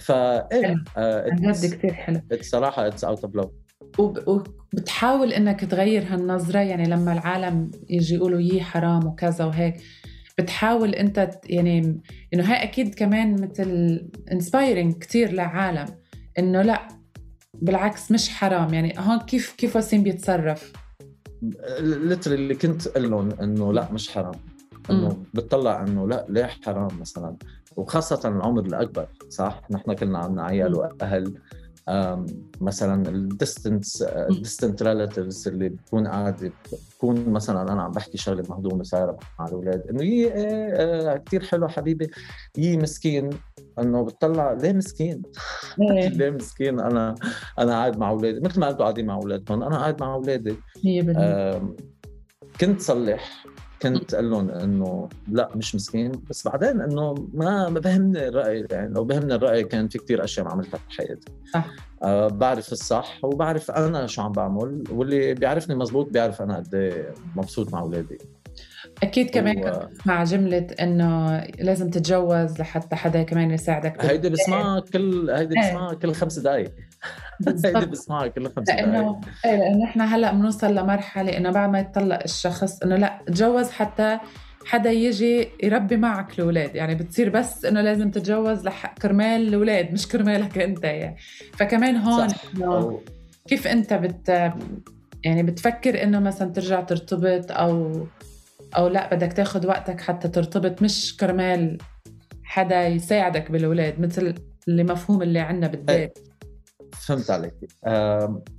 فا 0.00 0.53
إيه 0.53 0.85
عن 0.97 1.53
جد 1.53 1.75
كثير 1.75 1.93
حلو. 1.93 2.21
صراحة 2.41 2.87
it's 2.87 3.04
out 3.04 3.25
of 3.25 3.35
love 3.35 3.50
وبتحاول 3.99 5.33
إنك 5.33 5.65
تغير 5.65 6.05
هالنظرة 6.09 6.59
يعني 6.59 6.85
لما 6.88 7.12
العالم 7.12 7.71
يجي 7.91 8.15
يقولوا 8.15 8.41
يي 8.41 8.61
حرام 8.61 9.07
وكذا 9.07 9.45
وهيك 9.45 9.75
بتحاول 10.38 10.95
انت 10.95 11.30
يعني 11.45 12.00
انه 12.35 12.52
هاي 12.52 12.62
أكيد 12.62 12.95
كمان 12.95 13.42
مثل 13.42 14.00
inspiring 14.33 14.99
كثير 14.99 15.33
لعالم 15.33 15.87
انه 16.38 16.62
لا 16.62 16.88
بالعكس 17.54 18.12
مش 18.12 18.28
حرام. 18.28 18.75
يعني 18.75 18.95
هون 18.99 19.18
كيف 19.18 19.52
كيف 19.52 19.76
وسيم 19.76 20.02
بيتصرف؟ 20.02 20.73
لتر 21.80 22.35
اللي 22.35 22.54
كنت 22.54 22.87
أقول 22.87 23.11
لهم 23.11 23.30
إنه 23.42 23.73
لا 23.73 23.92
مش 23.92 24.11
حرام. 24.11 24.35
إنه 24.90 25.25
بتطلع 25.35 25.83
إنه 25.83 26.09
لا 26.09 26.26
ليه 26.28 26.50
حرام 26.64 27.00
مثلا؟ 27.00 27.37
وخاصة 27.76 28.28
العمر 28.28 28.66
الأكبر 28.66 29.07
صح؟ 29.28 29.62
نحن 29.71 29.92
كلنا 29.92 30.18
عندنا 30.18 30.45
عيال 30.45 30.75
وأهل. 30.75 31.35
مثلا 32.61 33.09
ال 33.09 33.19
distance 33.19 34.04
distant 34.30 34.83
relatives 34.83 35.49
اللي 35.49 35.68
بكون 35.68 36.07
قاعد 36.07 36.52
بكون 36.95 37.28
مثلا 37.28 37.73
أنا 37.73 37.83
عم 37.83 37.90
بحكي 37.90 38.18
شغلة 38.18 38.45
مهضومة 38.49 38.83
صايره 38.83 39.18
مع 39.38 39.47
الأولاد 39.47 39.87
إنه 39.90 40.02
يي 40.02 40.33
آه 40.35 41.16
كثير 41.16 41.45
حلو 41.45 41.68
حبيبي 41.68 42.11
يي 42.59 42.76
مسكين 42.76 43.30
إنه 43.78 44.04
بتطلع 44.04 44.52
ليه 44.52 44.73
مسكين؟ 44.73 45.23
إيه. 45.80 46.09
ليه 46.18 46.30
مسكين 46.30 46.80
أنا 46.80 47.14
أنا 47.59 47.73
قاعد 47.73 47.99
مع 47.99 48.11
أولادي 48.11 48.40
مثل 48.40 48.61
ما 48.61 48.71
أنتم 48.71 48.78
قاعدين 48.78 49.07
مع 49.07 49.14
أولادكم 49.14 49.62
أنا 49.62 49.78
قاعد 49.78 50.00
مع 50.00 50.14
أولادي 50.14 50.57
100% 50.76 51.88
كنت 52.61 52.80
صلح 52.80 53.45
كنت 53.82 54.14
أقول 54.14 54.30
لهم 54.30 54.50
إنه 54.50 55.08
لا 55.28 55.49
مش 55.54 55.75
مسكين. 55.75 56.12
بس 56.30 56.49
بعدين 56.49 56.80
إنه 56.80 57.14
ما 57.35 57.68
ما 57.68 57.80
بهمني 57.80 58.28
الرأي 58.28 58.66
يعني 58.70 58.94
لو 58.94 59.04
بهمني 59.04 59.35
الرأي 59.35 59.64
كان 59.64 59.88
في 59.88 59.99
كتير 59.99 60.25
أشياء 60.25 60.47
ما 60.47 60.52
عملتها 60.52 60.80
بحياتي 60.88 61.32
صح. 61.54 61.66
آه 62.02 62.28
بعرف 62.28 62.73
الصح 62.73 63.18
وبعرف 63.25 63.70
أنا 63.70 64.06
شو 64.06 64.23
عم 64.23 64.32
بعمل 64.32 64.85
واللي 64.90 65.35
بيعرفني 65.35 65.75
مزبوط 65.75 66.11
بيعرف 66.11 66.42
أنا 66.42 66.56
قد 66.56 66.75
إيه 66.75 67.14
مبسوط 67.37 67.73
مع 67.73 67.80
أولادي. 67.80 68.18
أكيد 69.02 69.30
كمان 69.30 69.58
و... 69.58 69.61
كنت 69.61 69.92
تسمع 69.92 70.25
جملة 70.25 70.66
إنه 70.80 71.38
لازم 71.58 71.90
تتجوز 71.90 72.61
لحتى 72.61 72.97
حدا 72.97 73.23
كمان 73.23 73.50
يساعدك. 73.50 74.04
هيدي 74.04 74.30
بسمعها 74.30 74.80
كل 74.80 75.30
هيدي 75.30 75.61
إيه. 75.61 75.68
بسمعها 75.68 75.94
كل 75.94 76.14
خمس 76.14 76.38
دقائق 76.38 76.73
كل 78.28 78.50
خمس 78.57 78.68
لأنه 78.68 79.21
إيه 79.45 79.57
لأنه 79.57 79.85
إحنا 79.85 80.16
هلأ 80.16 80.33
بنوصل 80.33 80.75
لمرحلة 80.75 81.37
إنه 81.37 81.50
بعد 81.50 81.71
ما 81.71 81.80
يتطلق 81.80 82.23
الشخص 82.25 82.83
إنه 82.83 82.97
لأ 82.97 83.18
تجوز 83.26 83.71
حتى 83.71 84.18
حدا 84.64 84.90
يجي 84.90 85.49
يربي 85.62 85.97
معك 85.97 86.38
الأولاد. 86.38 86.75
يعني 86.75 86.95
بتصير 86.95 87.28
بس 87.28 87.64
إنه 87.64 87.80
لازم 87.80 88.11
تتجوز 88.11 88.64
لح... 88.64 88.95
كرمال 89.02 89.49
الأولاد 89.49 89.92
مش 89.92 90.09
كرمالك 90.09 90.59
أنت 90.59 90.85
يعني. 90.85 91.16
فكمان 91.52 91.97
هون 91.97 92.28
إنه 92.57 93.00
كيف 93.49 93.66
أنت 93.66 93.95
بت 93.95 94.52
يعني 95.25 95.42
بتفكر 95.42 96.02
إنه 96.02 96.21
مثلا 96.21 96.52
ترجع 96.52 96.80
ترتبط 96.80 97.52
أو 97.52 98.07
أو 98.76 98.88
لأ 98.88 99.14
بدك 99.14 99.33
تاخذ 99.33 99.66
وقتك 99.66 100.00
حتى 100.00 100.28
ترتبط 100.28 100.83
مش 100.83 101.16
كرمال 101.16 101.78
حدا 102.45 102.87
يساعدك 102.87 103.50
بالأولاد 103.50 104.00
مثل 104.00 104.35
اللي 104.68 104.85
مفهوم 104.85 105.23
اللي 105.23 105.38
عندنا 105.38 105.66
بالبيت 105.66 106.18
فهمت 107.07 107.31
عليك. 107.31 107.55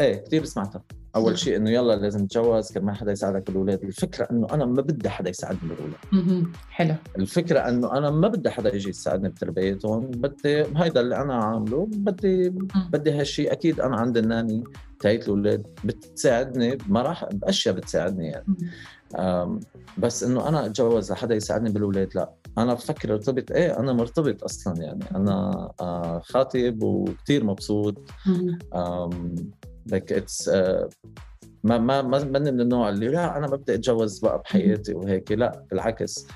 إيه 0.01 0.15
كثير 0.15 0.45
سمعتها. 0.45 0.83
أول 1.15 1.39
شيء 1.39 1.57
إنه 1.57 1.69
يلا 1.69 1.95
لازم 1.95 2.27
تتجوز 2.27 2.71
كرمال 2.71 2.95
حدا 2.95 3.11
يساعدك 3.11 3.47
بالاولاد 3.47 3.83
الفكرة 3.83 4.27
إنه 4.31 4.47
أنا 4.51 4.65
ما 4.65 4.81
بدي 4.81 5.09
حدا 5.09 5.29
يساعدني 5.29 5.69
بالاولاد 5.69 6.47
حلو. 6.69 6.95
الفكرة 7.17 7.59
إنه 7.59 7.97
أنا 7.97 8.09
ما 8.09 8.27
بدي 8.27 8.49
حدا 8.49 8.75
يجي 8.75 8.89
يساعدني 8.89 9.29
بتربيتهم. 9.29 9.99
بدي 10.05 10.63
هيدا 10.75 11.01
اللي 11.01 11.15
أنا 11.15 11.35
عامله. 11.35 11.87
بدي 11.91 12.49
بدي 12.89 13.11
هالشيء 13.11 13.51
أكيد 13.51 13.79
أنا 13.79 13.95
عند 13.95 14.17
الناني 14.17 14.63
تاعت 14.99 15.23
الاولاد 15.23 15.67
بتساعدني 15.83 16.75
بمراحل 16.75 17.27
بأشياء 17.27 17.75
بتساعدني 17.75 18.27
يعني. 18.27 18.55
بس 19.97 20.23
إنه 20.23 20.47
أنا 20.47 20.65
أتجوز 20.65 21.11
لحدا 21.11 21.35
يساعدني 21.35 21.69
بالاولاد 21.69 22.15
لا. 22.15 22.31
أنا 22.59 22.73
بفكر 22.73 23.13
أرتبط 23.13 23.51
إيه 23.51 23.79
أنا 23.79 23.93
مرتبط 23.93 24.43
أصلا 24.43 24.81
يعني. 24.81 25.05
أنا 25.15 25.69
آه، 25.81 26.19
خاطب 26.19 26.83
وكثير 26.83 27.43
مبسوط. 27.45 28.09
لك 29.91 30.13
اتس 30.13 30.49
ما 31.63 31.77
ما 31.77 32.01
ما 32.01 32.23
ماني 32.23 32.51
من 32.51 32.61
النوع 32.61 32.89
اللي 32.89 33.07
لا 33.07 33.37
أنا 33.37 33.47
ببدأ 33.47 33.73
أتجوز 33.73 34.19
بقى 34.19 34.39
بحياتي 34.39 34.93
وهيك. 34.93 35.31
لا 35.31 35.65
بالعكس. 35.71 36.27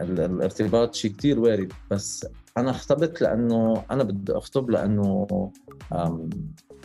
الارتباط 0.00 0.94
شيء 0.94 1.12
كثير 1.12 1.40
وارد. 1.40 1.72
بس 1.90 2.26
أنا 2.58 2.70
خطبت 2.70 3.22
لأنه 3.22 3.84
أنا 3.90 4.02
بدي 4.04 4.32
أخطب 4.32 4.70
لأنه 4.70 5.26
آه، 5.92 6.28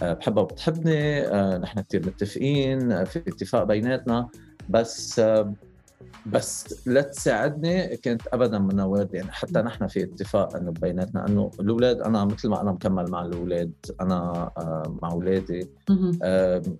بحبها 0.01 0.43
وبتحبني. 0.43 1.27
آه، 1.27 1.57
نحن 1.57 1.81
كثير 1.81 2.07
متفقين 2.07 3.05
في 3.05 3.19
اتفاق 3.19 3.63
بيناتنا. 3.63 4.27
بس 4.69 5.21
بس 6.25 6.87
لا 6.87 7.01
تساعدني 7.01 7.97
كانت 7.97 8.21
ابدا 8.33 8.59
منو 8.60 8.79
وارد 8.79 9.13
يعني 9.13 9.31
حتى 9.31 9.59
نحن 9.59 9.87
في 9.87 10.03
اتفاق 10.03 10.55
إنه 10.55 10.71
بيناتنا 10.71 11.27
إنه 11.27 11.51
الأولاد 11.59 12.01
أنا 12.01 12.25
مثل 12.25 12.49
ما 12.49 12.61
أنا 12.61 12.71
مكمل 12.71 13.11
مع 13.11 13.25
الأولاد 13.25 13.71
أنا 14.01 14.15
آه، 14.57 14.97
مع 15.01 15.11
أولادي 15.11 15.69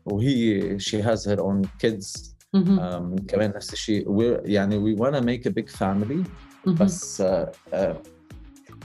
وهي 0.06 0.80
she 0.80 1.02
has 1.02 1.30
her 1.30 1.40
own 1.40 1.62
kids 1.80 2.36
كمان 3.28 3.54
نفس 3.56 3.74
الشيء. 3.74 4.06
يعني 4.46 4.78
we 4.78 4.94
wanna 4.94 5.20
make 5.20 5.48
a 5.48 5.50
big 5.50 5.70
family 5.70 6.24
بس 6.68 7.22
آه، 7.22 7.52
آه، 7.74 8.02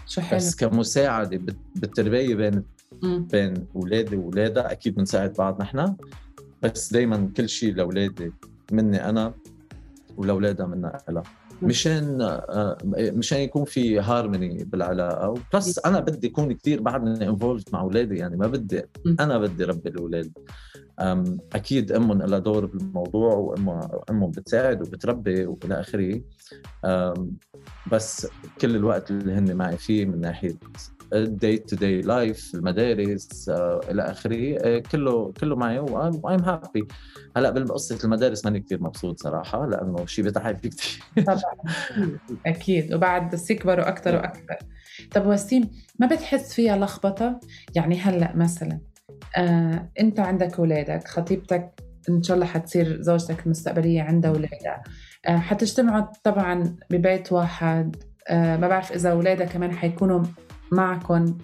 شو 0.07 0.21
حلو. 0.21 0.37
بس 0.37 0.55
كمساعدة 0.55 1.55
بالتربية 1.77 2.35
بين 2.35 2.65
بين 3.03 3.67
أولادي 3.77 4.17
وأولادها 4.17 4.73
أكيد 4.73 4.95
بنساعد 4.95 5.33
بعض 5.33 5.63
نحن 5.63 5.97
بس 6.63 6.93
دائما 6.93 7.31
كل 7.37 7.49
شيء 7.49 7.75
لأولادي 7.75 8.33
مني 8.73 9.09
أنا 9.09 9.35
ولأولادها 10.17 10.67
منا 10.67 10.99
لها 11.09 11.23
مشان 11.63 12.21
آه، 12.21 12.79
مشان 12.97 13.39
يكون 13.39 13.65
في 13.65 14.01
هارموني 14.01 14.65
بالعلاقة. 14.65 15.35
plus 15.53 15.79
أنا 15.79 16.01
بدي 16.01 16.27
اكون 16.27 16.53
كثير 16.53 16.83
بعدني 16.83 17.29
involved 17.29 17.63
مع 17.73 17.81
أولادي 17.81 18.17
يعني 18.17 18.37
ما 18.37 18.47
بدي. 18.47 18.83
أنا 19.21 19.39
بدي 19.39 19.65
ربي 19.65 19.89
الأولاد. 19.89 20.33
أكيد 21.55 21.93
أمهم 21.93 22.23
لها 22.23 22.39
دور 22.39 22.67
بالموضوع 22.67 23.35
وامهم 23.35 24.31
بتساعد 24.31 24.83
وبتربي 24.83 25.47
وإلى 25.47 25.81
آخره. 25.81 26.21
بس 27.93 28.27
كل 28.61 28.77
الوقت 28.77 29.11
اللي 29.11 29.33
هن 29.33 29.57
معي 29.57 29.77
فيه 29.77 30.05
من 30.05 30.21
ناحية 30.21 30.55
ال 31.13 31.24
day 31.24 31.59
to 31.59 31.77
day 31.77 32.01
life 32.01 32.55
المدارس 32.55 33.49
آه، 33.49 33.81
إلى 33.91 34.03
آخره 34.03 34.59
آه، 34.59 34.79
كله 34.79 35.33
كله 35.41 35.57
معي 35.57 35.79
و 35.79 35.94
I'm 35.94 36.41
happy 36.41 36.89
هلأ 37.37 37.51
بقصه 37.51 37.99
المدارس 38.05 38.45
ماني 38.45 38.61
كثير 38.61 38.83
مبسوط 38.83 39.21
صراحة 39.21 39.67
لأنه 39.67 40.07
شيء 40.07 40.25
بتعب 40.25 40.57
كثير 40.57 41.03
طبعا. 41.27 41.55
أكيد. 42.47 42.95
وبعد 42.95 43.31
بس 43.35 43.51
يكبروا 43.51 43.89
أكثر 43.89 44.17
وأكثر 44.17 44.57
طب 45.11 45.27
وسيم 45.27 45.71
ما 45.99 46.07
بتحس 46.07 46.55
فيها 46.55 46.77
لخبطة؟ 46.77 47.41
يعني 47.75 47.99
هلأ 47.99 48.37
مثلا 48.37 48.81
آه، 49.37 49.91
أنت 50.01 50.21
عندك 50.21 50.59
اولادك 50.59 51.09
خطيبتك 51.09 51.71
إن 52.09 52.23
شاء 52.23 52.35
الله 52.35 52.47
حتصير 52.47 53.03
زوجتك 53.03 53.47
المستقبلية 53.47 54.03
عندها 54.03 54.31
اولادها 54.31 54.83
آه، 55.27 55.37
حتجتمعوا 55.37 56.07
طبعا 56.25 56.77
ببيت 56.91 57.33
واحد 57.33 57.97
آه، 58.29 58.57
ما 58.57 58.69
بعرف 58.69 58.93
إذا 58.93 59.11
اولادها 59.11 59.47
كمان 59.47 59.73
حيكونوا 59.73 60.23
معكم 60.73 61.39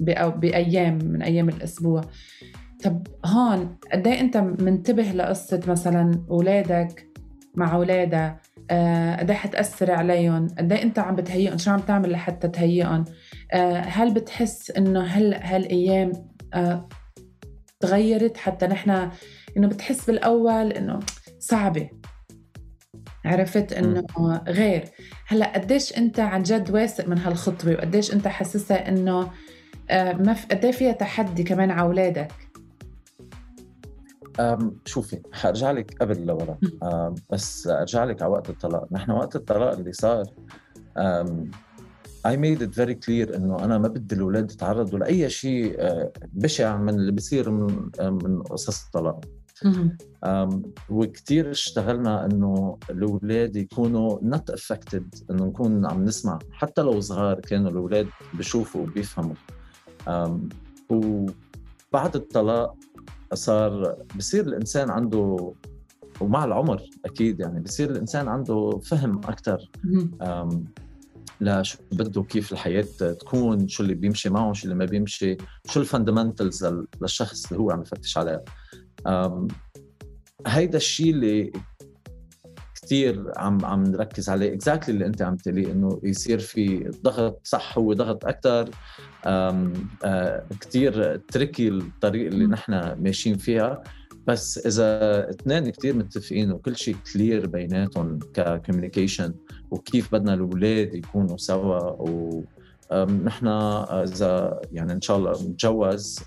بأيام 0.00 0.98
من 1.04 1.22
أيام 1.22 1.48
الأسبوع. 1.48 2.00
طب 2.84 3.06
هون 3.26 3.76
قد 3.92 4.06
إيه 4.06 4.20
أنت 4.20 4.36
منتبه 4.36 5.02
لقصة 5.02 5.60
مثلا 5.68 6.26
أولادك 6.30 7.06
مع 7.54 7.74
اولادها 7.74 8.40
آه، 8.70 9.16
قد 9.16 9.30
إيه 9.30 9.38
حتأثر 9.38 9.90
عليهم؟ 9.90 10.46
قد 10.58 10.72
إيه 10.72 10.82
أنت 10.82 10.98
عم 10.98 11.16
بتهيئهم؟ 11.16 11.58
شو 11.58 11.70
عم 11.70 11.80
تعمل 11.80 12.10
لحتى 12.12 12.48
تهيئهم؟ 12.48 13.04
آه، 13.52 13.80
هل 13.80 14.14
بتحس 14.14 14.70
إنه 14.70 15.00
هل 15.00 15.34
هالأيام 15.34 16.12
آه، 16.54 16.88
تغيرت 17.80 18.36
حتى 18.36 18.66
نحن 18.66 19.10
إنه 19.56 19.68
بتحس 19.68 20.06
بالأول 20.06 20.72
إنه 20.72 20.98
صعبة؟ 21.38 21.90
عرفت 23.26 23.72
إنه 23.72 24.06
غير. 24.48 24.84
هلأ 25.26 25.52
قديش 25.52 25.96
أنت 25.98 26.20
عن 26.20 26.42
جد 26.42 26.70
واثق 26.70 27.08
من 27.08 27.18
هالخطوة؟ 27.18 27.72
وقديش 27.72 28.14
أنت 28.14 28.28
حاسسها 28.28 28.88
إنه 28.88 29.30
ما 29.90 30.36
قد 30.50 30.64
إيه 30.64 30.72
فيها 30.72 30.92
تحدي 30.92 31.42
كمان 31.42 31.70
على 31.70 31.82
أولادك؟ 31.82 32.32
شوفي 34.84 35.20
حأرجع 35.32 35.70
لك 35.70 35.94
قبل 36.00 36.26
لورا. 36.26 36.58
بس 37.30 37.66
أرجع 37.66 38.04
لك 38.04 38.22
على 38.22 38.30
وقت 38.30 38.50
الطلاق. 38.50 38.92
نحن 38.92 39.10
وقت 39.10 39.36
الطلاق 39.36 39.72
اللي 39.72 39.92
صار 39.92 40.24
I 42.26 42.36
made 42.36 42.60
it 42.62 42.74
very 42.74 42.94
clear 42.94 43.34
إنه 43.36 43.64
أنا 43.64 43.78
ما 43.78 43.88
بدي 43.88 44.14
الأولاد 44.14 44.50
يتعرضوا 44.50 44.98
لأي 44.98 45.30
شيء 45.30 45.74
آه، 45.78 46.12
بشع 46.32 46.76
من 46.76 46.88
اللي 46.88 47.12
بيصير 47.12 47.50
من 47.50 47.90
آه، 48.00 48.10
من 48.10 48.42
قصص 48.42 48.84
الطلاق. 48.84 49.20
وكثير 50.90 51.50
اشتغلنا 51.50 52.26
إنه 52.26 52.78
الأولاد 52.90 53.56
يكونوا 53.56 54.18
not 54.18 54.54
affected 54.54 55.22
إنه 55.30 55.44
نكون 55.44 55.86
عم 55.86 56.04
نسمع. 56.04 56.38
حتى 56.52 56.82
لو 56.82 57.00
صغار 57.00 57.40
كانوا 57.40 57.70
الأولاد 57.70 58.08
بيشوفوا 58.34 58.82
وبيفهموا. 58.82 59.34
وبعد 60.90 62.16
الطلاق 62.16 62.74
صار 63.34 63.96
بصير 64.16 64.46
الإنسان 64.46 64.90
عنده 64.90 65.52
ومع 66.20 66.44
العمر 66.44 66.82
أكيد 67.04 67.40
يعني 67.40 67.60
بصير 67.60 67.90
الإنسان 67.90 68.28
عنده 68.28 68.80
فهم 68.84 69.18
أكثر 69.18 69.70
لشو 71.40 71.78
بده 71.92 72.22
كيف 72.22 72.52
الحياة 72.52 72.86
تكون 73.20 73.68
شو 73.68 73.82
اللي 73.82 73.94
بيمشي 73.94 74.30
معه 74.30 74.52
شو 74.52 74.64
اللي 74.64 74.74
ما 74.74 74.84
بيمشي 74.84 75.36
شو 75.66 75.80
ال 75.80 75.87
fundamentals 75.87 76.66
للشخص 77.02 77.46
اللي 77.46 77.62
هو 77.62 77.70
عم 77.70 77.82
يفتش 77.82 78.18
عليه. 78.18 78.44
هيدا 80.46 80.76
الشيء 80.76 81.10
اللي 81.10 81.52
كثير 82.82 83.32
عم 83.36 83.64
عم 83.64 83.82
نركز 83.82 84.28
عليه 84.28 84.54
exactly 84.54 84.94
اللي 84.94 85.06
أنت 85.06 85.22
عم 85.22 85.36
تقولي 85.36 85.72
إنه 85.72 86.00
يصير 86.02 86.38
في 86.38 86.90
ضغط 87.02 87.40
صح 87.44 87.78
هو 87.78 87.92
ضغط 87.92 88.24
أكثر 88.24 88.70
كثير 90.60 91.16
tricky 91.16 91.68
الطريق 91.68 92.26
اللي 92.26 92.46
نحن 92.46 92.72
ماشيين 93.02 93.36
فيها. 93.36 93.82
بس 94.26 94.66
إذا 94.66 95.30
اثنين 95.30 95.70
كثير 95.70 95.96
متفقين 95.96 96.52
وكل 96.52 96.76
شيء 96.76 96.96
clear 97.12 97.46
بيناتهم 97.46 98.18
ك 98.34 98.41
communication 98.41 99.34
وكيف 99.70 100.12
بدنا 100.12 100.34
الأولاد 100.34 100.94
يكونوا 100.94 101.36
سوا 101.36 101.78
و 101.80 102.44
نحن 103.24 103.46
إذا 103.46 104.60
يعني 104.72 104.92
إن 104.92 105.00
شاء 105.00 105.16
الله 105.16 105.32
نتجوز 105.32 106.20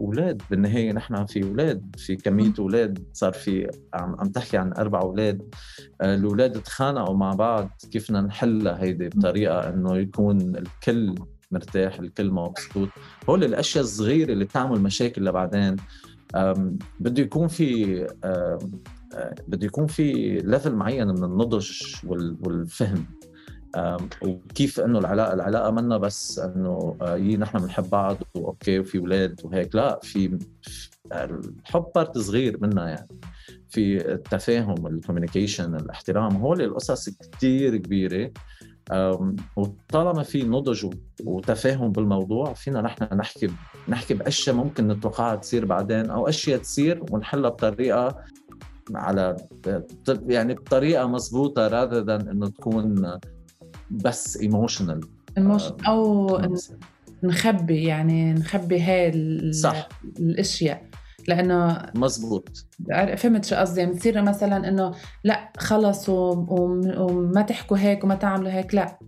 أولاد. 0.00 0.42
بالنهاية 0.50 0.92
نحن 0.92 1.26
في 1.26 1.44
أولاد 1.44 1.96
في 1.98 2.16
كمية 2.16 2.52
أولاد. 2.58 3.04
صار 3.12 3.32
في 3.32 3.70
عم, 3.94 4.16
عم 4.20 4.28
تحكي 4.28 4.56
عن 4.56 4.72
أربع 4.72 5.00
أولاد. 5.00 5.54
الأولاد 6.02 6.62
تخانقوا 6.62 7.16
مع 7.16 7.34
بعض. 7.34 7.70
كيف 7.90 8.08
بدنا 8.08 8.20
نحلها 8.20 8.82
هيدي؟ 8.82 9.08
بطريقة 9.08 9.68
إنه 9.68 9.96
يكون 9.96 10.56
الكل 10.56 11.14
مرتاح 11.50 11.98
الكل 11.98 12.30
مبسوط. 12.30 12.88
هول 13.28 13.44
الأشياء 13.44 13.84
الصغيرة 13.84 14.32
اللي 14.32 14.44
بتعمل 14.44 14.80
مشاكل 14.80 15.24
لبعدين. 15.24 15.76
بده 17.00 17.22
يكون 17.22 17.48
في 17.48 18.00
بده 19.48 19.66
يكون 19.66 19.86
في 19.86 20.38
level 20.38 20.74
معين 20.74 21.08
من 21.08 21.24
النضج 21.24 21.70
والفهم. 22.04 23.06
وكيف 24.22 24.80
إنه 24.80 24.98
العلاقه 24.98 25.34
العلاقة 25.34 25.70
منا 25.70 25.98
بس 25.98 26.38
إنه 26.38 26.96
آه، 27.02 27.16
يي 27.16 27.36
نحن 27.36 27.58
بنحب 27.58 27.90
بعض 27.90 28.16
و 28.34 28.43
okay 28.43 28.78
وفي 28.78 28.98
أولاد 28.98 29.40
وهيك. 29.44 29.74
لا 29.74 30.00
في 30.02 30.38
الحب 31.12 31.84
part 31.94 32.18
صغير 32.18 32.58
منها 32.60 32.88
يعني. 32.88 33.08
في 33.68 34.12
التفاهم 34.12 34.86
ال 34.86 34.92
communication 34.92 35.74
الاحترام 35.74 36.36
هول 36.36 36.62
القصص 36.62 37.08
كثير 37.08 37.76
كبيرة. 37.76 38.30
وطالما 39.56 40.22
في 40.22 40.42
نضج 40.42 40.90
وتفاهم 41.24 41.92
بالموضوع 41.92 42.52
فينا 42.52 42.80
نحن 42.80 43.16
نحكي 43.16 43.50
نحكي 43.88 44.14
بأشياء 44.14 44.56
ممكن 44.56 44.88
نتوقعها 44.88 45.36
تصير 45.36 45.64
بعدين 45.64 46.10
أو 46.10 46.28
أشياء 46.28 46.58
تصير 46.58 47.04
ونحلها 47.10 47.50
بطريقة 47.50 48.24
على 48.94 49.36
يعني 50.28 50.54
بطريقة 50.54 51.06
مضبوطة 51.06 51.68
rather 51.68 52.06
than 52.06 52.28
إنه 52.28 52.48
تكون 52.48 53.18
بس 53.90 54.36
ايموشنال 54.36 55.00
أو 55.86 56.40
نخبي 57.22 57.84
يعني 57.84 58.32
نخبي 58.32 58.80
هاي 58.80 59.12
صح. 59.52 59.88
الأشياء. 60.18 60.82
لأنه 61.28 61.82
مزبوط. 61.94 62.66
فهمت 63.16 63.44
شو 63.44 63.56
قصدي؟ 63.56 63.80
يعني 63.80 63.92
بتصير 63.92 64.22
مثلا 64.22 64.68
إنه 64.68 64.94
لا 65.24 65.52
خلص 65.58 66.08
وما 66.08 67.42
تحكوا 67.42 67.78
هيك 67.78 68.04
وما 68.04 68.14
تعملوا 68.14 68.50
هيك 68.50 68.74
لا. 68.74 68.98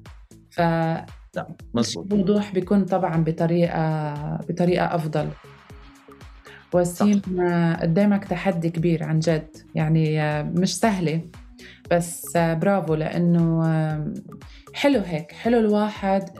ف 0.50 0.60
مزبوط. 1.74 2.12
الوضوح 2.12 2.52
بيكون 2.54 2.84
طبعا 2.84 3.24
بطريقه 3.24 4.14
بطريقة 4.48 4.94
أفضل. 4.94 5.28
وسيم 6.72 7.22
قدامك 7.80 8.24
تحدي 8.24 8.70
كبير 8.70 9.04
عن 9.04 9.18
جد. 9.18 9.56
يعني 9.74 10.42
مش 10.42 10.76
سهلة. 10.78 11.22
بس 11.90 12.36
برافو 12.36 12.94
لأنه 12.94 13.62
حلو 14.74 15.00
هيك 15.00 15.32
حلو 15.32 15.58
الواحد 15.58 16.30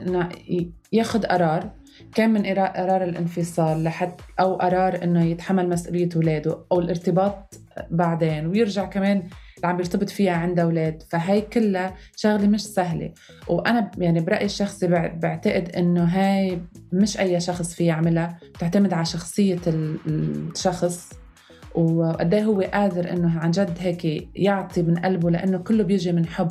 ياخذ 0.91 1.25
قرار 1.25 1.71
كان 2.15 2.29
من 2.29 2.45
قرار 2.45 3.03
الانفصال 3.03 3.83
لحد 3.83 4.13
أو 4.39 4.55
قرار 4.55 5.03
إنه 5.03 5.25
يتحمل 5.25 5.69
مسؤولية 5.69 6.09
اولاده 6.15 6.65
أو 6.71 6.79
الارتباط 6.79 7.53
بعدين 7.91 8.47
ويرجع 8.47 8.85
كمان 8.85 9.23
اللي 9.57 9.67
عم 9.67 9.79
يرتبط 9.79 10.09
فيها 10.09 10.33
عنده 10.33 10.63
أولاد. 10.63 11.03
فهي 11.09 11.41
كلها 11.41 11.95
شغلة 12.15 12.47
مش 12.47 12.65
سهلة. 12.65 13.13
وأنا 13.47 13.91
يعني 13.97 14.19
برأيي 14.19 14.45
الشخصي 14.45 14.87
بعتقد 14.87 15.69
إنه 15.69 16.03
هاي 16.03 16.61
مش 16.93 17.19
أي 17.19 17.39
شخص 17.39 17.73
فيه 17.73 17.87
يعملها 17.87 18.39
بتعتمد 18.55 18.93
على 18.93 19.05
شخصية 19.05 19.59
الشخص. 19.67 21.09
وقد 21.75 22.33
إيه 22.33 22.43
هو 22.43 22.61
قادر 22.61 23.11
إنه 23.11 23.39
عن 23.39 23.51
جد 23.51 23.77
هيك 23.79 24.29
يعطي 24.35 24.81
من 24.81 24.95
قلبه 24.99 25.29
لأنه 25.29 25.57
كله 25.57 25.83
بيجي 25.83 26.11
من 26.11 26.25
حب 26.25 26.47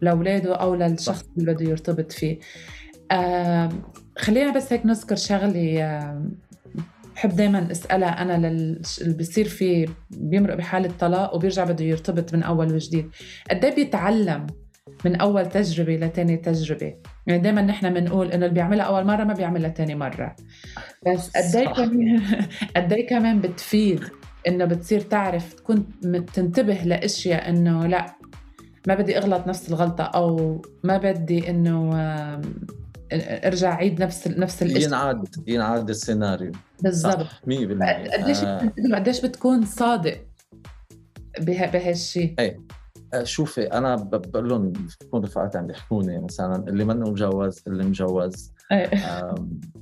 لأولاده 0.00 0.54
أو 0.56 0.74
للشخص 0.74 1.24
اللي 1.38 1.54
بده 1.54 1.70
يرتبط 1.70 2.12
فيه. 2.12 2.38
آه 3.10 3.68
خلينا 4.18 4.52
بس 4.52 4.72
هيك 4.72 4.86
نذكر 4.86 5.16
شغلة 5.16 5.82
آه 5.84 6.26
بحب 7.16 7.36
دائما 7.36 7.70
أسألها 7.72 8.22
أنا 8.22 8.46
للي 8.46 8.80
بيصير 9.14 9.48
فيه 9.48 9.86
بيمرق 10.10 10.54
بحالة 10.54 10.90
طلاق 11.00 11.34
وبيرجع 11.34 11.64
بده 11.64 11.84
يرتبط 11.84 12.34
من 12.34 12.42
أول 12.42 12.74
وجديد. 12.74 13.10
قد 13.50 13.64
إيه 13.64 13.74
بيتعلم 13.74 14.46
من 15.04 15.16
أول 15.16 15.46
تجربة 15.48 15.96
لتاني 15.96 16.36
تجربة؟ 16.36 16.94
يعني 17.26 17.42
دائما 17.42 17.62
نحن 17.62 17.94
بنقول 17.94 18.26
إنه 18.26 18.44
اللي 18.46 18.54
بيعملها 18.54 18.84
أول 18.84 19.04
مرة 19.04 19.24
ما 19.24 19.34
بيعملها 19.34 19.70
تاني 19.70 19.94
مرة. 19.94 20.36
بس 21.06 21.30
قد 21.36 21.56
إيه 21.56 21.68
كمان 21.68 22.22
قد 22.76 22.92
إيه 22.92 23.06
كمان 23.06 23.40
بتفيد 23.40 24.04
إنه 24.48 24.64
بتصير 24.64 25.00
تعرف 25.00 25.52
تكون 25.52 25.86
تنتبه 26.34 26.74
لأشياء 26.74 27.48
إنه 27.48 27.86
لا 27.86 28.14
ما 28.86 28.94
بدي 28.94 29.18
أغلط 29.18 29.46
نفس 29.46 29.68
الغلطة 29.68 30.04
أو 30.04 30.62
ما 30.84 30.96
بدي 30.96 31.50
إنه 31.50 31.90
أرجع 33.12 33.72
أعيد 33.72 34.02
نفس 34.02 34.28
نفس 34.28 34.62
الشيء 34.62 34.82
ينعاد 34.82 35.28
ينعاد 35.46 35.88
السيناريو. 35.88 36.52
بالضبط. 36.82 37.26
100% 37.46 37.52
قديش 38.12 38.38
آه. 38.44 38.72
قديش 38.94 39.20
بتكون 39.20 39.64
صادق 39.64 40.26
بهالشيء 41.40 42.34
إيه. 42.38 42.60
آه، 43.14 43.24
شوفي 43.24 43.62
أنا 43.62 43.96
بقول 43.96 44.48
لهم 44.48 44.72
بكون 45.00 45.24
رفقاتي 45.24 45.58
عم 45.58 45.70
يحكوني 45.70 46.18
مثلا 46.18 46.68
اللي 46.68 46.84
منه 46.84 47.10
مجوز 47.10 47.62
اللي 47.66 47.84
مجوز. 47.84 48.53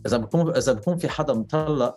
إذا 0.07 0.17
بكون 0.17 0.57
إذا 0.57 0.73
بكون 0.73 0.97
في 0.97 1.09
حدا 1.09 1.35
مطلق 1.35 1.97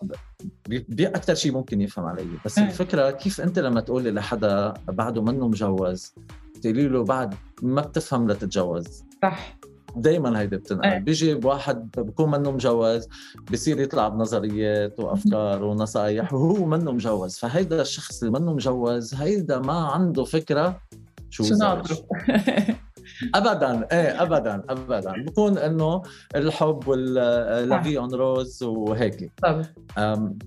بي 0.68 1.08
أكثر 1.08 1.36
شيء 1.36 1.52
ممكن 1.52 1.82
يفهم 1.82 2.06
علي. 2.06 2.28
بس 2.46 2.58
أيه. 2.58 2.66
الفكرة 2.66 3.12
كيف 3.12 3.42
أنت 3.42 3.60
لما 3.60 3.82
تقولي 3.82 4.12
لحدا 4.12 4.74
بعده 4.88 5.22
منه 5.22 5.48
مجوز 5.48 6.14
تقولي 6.62 6.88
له 6.88 7.04
بعد 7.04 7.36
ما 7.62 7.82
بتفهم 7.82 8.32
لتتجوز. 8.32 9.04
صح. 9.24 9.58
دائما 9.96 10.40
هيدي 10.40 10.58
بتنقل. 10.58 10.90
أيه. 10.90 11.00
بيجي 11.00 11.34
واحد 11.34 11.92
بكون 11.98 12.32
منه 12.32 12.52
مجوز 12.52 13.08
بصير 13.52 13.80
يطلع 13.80 14.08
بنظريات 14.08 15.00
وأفكار 15.00 15.64
ونصايح 15.64 16.34
وهو 16.34 16.66
منه 16.66 16.92
مجوز. 16.92 17.38
فهيدا 17.38 17.82
الشخص 17.82 18.24
اللي 18.24 18.40
منه 18.40 18.54
مجوز 18.54 19.14
هيدا 19.14 19.60
ما 19.60 19.74
عنده 19.74 20.24
فكرة 20.24 20.82
شو, 21.30 21.44
شو 21.44 21.56
ابدا. 23.36 23.88
إيه 23.92 24.22
ابدا 24.24 24.64
ابدا. 24.70 25.24
بكون 25.24 25.58
إنه 25.58 26.02
الحب 26.36 26.88
واللافي 26.88 27.98
اون 27.98 28.14
روز 28.14 28.64
وهيك. 28.64 29.32
طبعا 29.44 30.38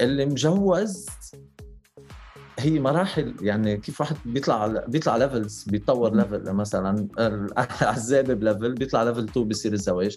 اللي 0.00 0.26
مجوز 0.26 1.06
هي 2.58 2.80
مراحل 2.80 3.34
يعني 3.40 3.76
كيف 3.76 4.00
واحد 4.00 4.16
بيطلع 4.24 4.66
بيطلع 4.88 5.16
ليفلز 5.16 5.64
بيتطور 5.64 6.14
ليفل 6.14 6.52
مثلا. 6.52 7.08
الزابه 7.96 8.34
بليفل 8.34 8.74
بيطلع 8.74 9.02
ليفل 9.02 9.24
2 9.24 9.48
بصير 9.48 9.72
الزواج. 9.72 10.16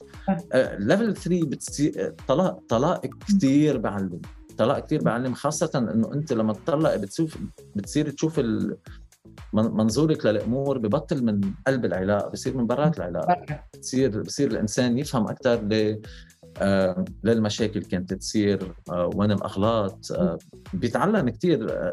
ليفل 0.80 1.16
3 1.16 1.46
بتصير 1.46 2.16
طلاق 2.28 2.60
طلاق 2.70 3.06
كثير 3.28 3.78
بعلم. 3.78 4.22
طلاق 4.58 4.80
كثير 4.86 5.04
بعلم 5.04 5.34
خاصة 5.34 5.72
إنه 5.76 6.14
أنت 6.14 6.34
لما 6.34 6.54
تطلق 6.54 6.96
بتشوف 6.96 7.38
بتصير 7.76 8.10
تشوف 8.10 8.40
ال... 8.40 8.78
منظورك 9.54 10.26
للأمور 10.26 10.78
ببطل 10.78 11.24
من 11.24 11.42
قلب 11.68 11.86
العلاقة 11.86 12.30
بصير 12.30 12.58
من 12.58 12.68
برات 12.68 12.98
العلاقة 12.98 13.64
بصير 13.80 14.22
بصير 14.22 14.52
الإنسان 14.52 14.98
يفهم 14.98 15.28
أكثر 15.28 15.56
ل 15.56 16.02
آه 16.58 17.06
للمشاكل 17.24 17.82
كانت 17.84 18.14
تصير 18.14 18.74
آه 18.90 19.10
وين 19.16 19.32
الأغلاط 19.32 20.12
آه 20.12 20.38
بيتعلم 20.74 21.30
كثير 21.30 21.92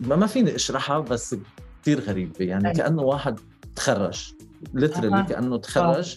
ما 0.00 0.26
فيني 0.26 0.54
أشرحها 0.54 0.98
بس 0.98 1.36
كثير 1.82 2.00
غريبة 2.00 2.44
يعني 2.44 2.68
أيه. 2.68 2.74
كأنه 2.74 3.02
واحد 3.02 3.40
تخرج 3.76 4.34
ليترلي 4.74 5.18
آه. 5.18 5.22
كأنه 5.22 5.56
تخرج. 5.56 6.16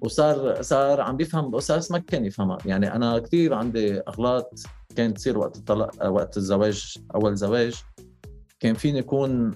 وصار 0.00 0.62
صار 0.62 1.00
عم 1.00 1.16
بيفهم 1.16 1.50
بقصص 1.50 1.90
ما 1.90 1.98
كان 1.98 2.24
يفهمها 2.24 2.58
يعني 2.66 2.94
أنا 2.94 3.18
كثير 3.18 3.54
عندي 3.54 4.00
أغلاط 4.00 4.60
كانت 4.96 5.16
تصير 5.16 5.38
وقت 5.38 5.56
الطلاق 5.56 6.10
وقت 6.10 6.36
الزواج 6.36 6.94
أول 7.14 7.36
زواج 7.36 7.82
كان 8.60 8.74
فيني 8.74 8.98
اكون 8.98 9.54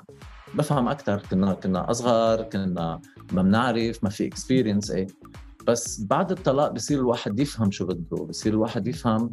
بفهم 0.55 0.89
أكثر 0.89 1.23
كنا 1.31 1.55
كنا 1.55 1.91
أصغر 1.91 2.43
كنا 2.43 3.01
ما 3.33 3.43
بنعرف 3.43 4.05
ما 4.05 4.11
في 4.11 4.27
experience 4.27 4.91
إيه. 4.91 5.07
بس 5.67 6.01
بعد 6.01 6.31
الطلاق 6.31 6.73
بصير 6.73 6.99
الواحد 6.99 7.41
يفهم 7.41 7.71
شو 7.71 7.87
بده 7.87 8.25
بصير 8.25 8.53
الواحد 8.53 8.87
يفهم 8.87 9.31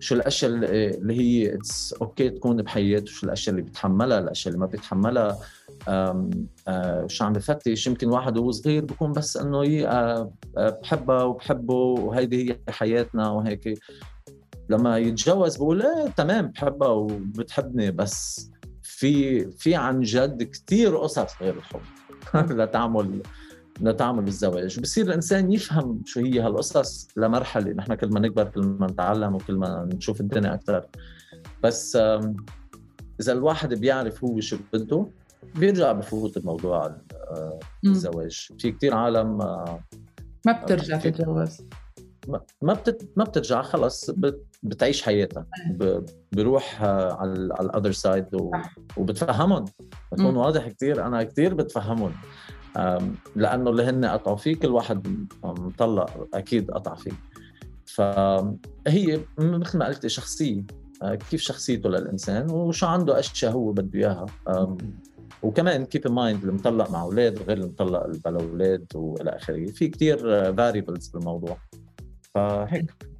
شو 0.00 0.14
الأشياء 0.14 0.50
اللي 0.52 1.18
هي 1.18 1.54
it's 1.54 1.92
okay 1.92 2.30
تكون 2.30 2.62
بحياته 2.62 3.06
شو 3.06 3.26
الأشياء 3.26 3.54
اللي 3.54 3.62
بيتحملها 3.62 4.18
الأشياء 4.18 4.54
اللي 4.54 4.66
ما 4.66 4.70
بيتحملها 4.70 5.38
آه، 5.88 7.06
شو 7.06 7.24
عم 7.24 7.32
بفتش. 7.32 7.86
يمكن 7.86 8.08
واحد 8.08 8.38
وهو 8.38 8.50
صغير 8.50 8.84
بكون 8.84 9.12
بس 9.12 9.36
إنه 9.36 9.86
آه، 9.86 10.32
آه، 10.56 10.80
بحبها 10.82 11.22
وبحبه 11.22 11.74
وهيدي 11.74 12.50
هي 12.50 12.58
حياتنا 12.68 13.30
وهيك. 13.30 13.78
لما 14.68 14.98
يتجوز 14.98 15.56
بقول 15.56 15.82
إيه 15.82 16.06
تمام 16.06 16.46
بحبها 16.46 16.88
وبتحبني 16.88 17.90
بس 17.90 18.50
في 18.82 19.44
في 19.50 19.74
عن 19.74 20.00
جد 20.00 20.42
كثير 20.42 20.96
قصص 20.96 21.42
غير 21.42 21.54
الحب. 21.54 21.80
لتعمل 22.58 23.22
لتعمل 23.80 24.28
الزواج. 24.28 24.80
بصير 24.80 25.06
الإنسان 25.06 25.52
يفهم 25.52 26.02
شو 26.06 26.20
هي 26.20 26.40
هالقصص 26.40 27.08
لمرحلة. 27.16 27.72
نحن 27.72 27.94
كل 27.94 28.08
ما 28.08 28.20
نكبر 28.20 28.44
كل 28.44 28.60
ما 28.60 28.86
نتعلم 28.86 29.34
وكل 29.34 29.54
ما 29.54 29.88
نشوف 29.94 30.20
الدنيا 30.20 30.54
أكثر. 30.54 30.86
بس 31.62 31.96
إذا 33.20 33.32
الواحد 33.32 33.74
بيعرف 33.74 34.24
هو 34.24 34.40
شو 34.40 34.56
بده 34.72 35.06
بيرجع 35.54 35.92
بفوت 35.92 36.36
الموضوع 36.36 36.86
آه، 36.86 37.58
الزواج. 37.84 38.48
في 38.58 38.72
كثير 38.72 38.94
عالم 38.94 39.38
ما 40.46 40.52
بترجع 40.52 40.96
تتجوز. 40.96 41.60
ما 42.62 42.72
بتت... 42.72 43.08
ما 43.16 43.24
بترجع 43.24 43.62
خلص 43.62 44.10
بتعيش 44.62 45.02
حياتها. 45.02 45.46
ب... 45.70 46.04
بروح 46.32 46.82
على 46.82 47.32
ال 47.32 47.42
other 47.42 47.92
side. 47.92 48.26
وبتفهمهم. 48.96 49.64
بكون 50.12 50.36
واضح 50.36 50.68
كثير 50.68 51.06
أنا 51.06 51.22
كثير 51.22 51.54
بتفهمهم. 51.54 52.12
لأنه 53.36 53.70
اللي 53.70 53.82
هن 53.82 54.04
قطعوا 54.04 54.36
فيه 54.36 54.56
كل 54.56 54.68
واحد 54.68 55.26
مطلق 55.44 56.28
أكيد 56.34 56.70
قطع 56.70 56.94
فيه. 56.94 57.12
فهي 57.86 59.20
مثل 59.38 59.78
ما 59.78 59.86
قلت 59.86 60.06
شخصية. 60.06 60.62
آه، 61.02 61.14
كيف 61.14 61.40
شخصيته 61.40 61.88
للإنسان 61.88 62.50
وشو 62.50 62.86
عنده 62.86 63.18
أشياء 63.18 63.52
هو 63.52 63.72
بده 63.72 63.98
إياها. 63.98 64.26
وكمان 65.42 65.84
keep 65.84 66.06
in 66.06 66.12
mind 66.12 66.44
المطلق 66.44 66.90
مع 66.90 67.02
أولاد 67.02 67.42
غير 67.42 67.58
المطلق 67.58 68.06
بلا 68.24 68.40
أولاد 68.40 68.86
وإلى 68.94 69.30
آخره. 69.30 69.66
في 69.66 69.88
كثير 69.88 70.18
فاريبلز 70.54 71.08
بالموضوع. 71.08 71.58
فهيك. 72.34 73.12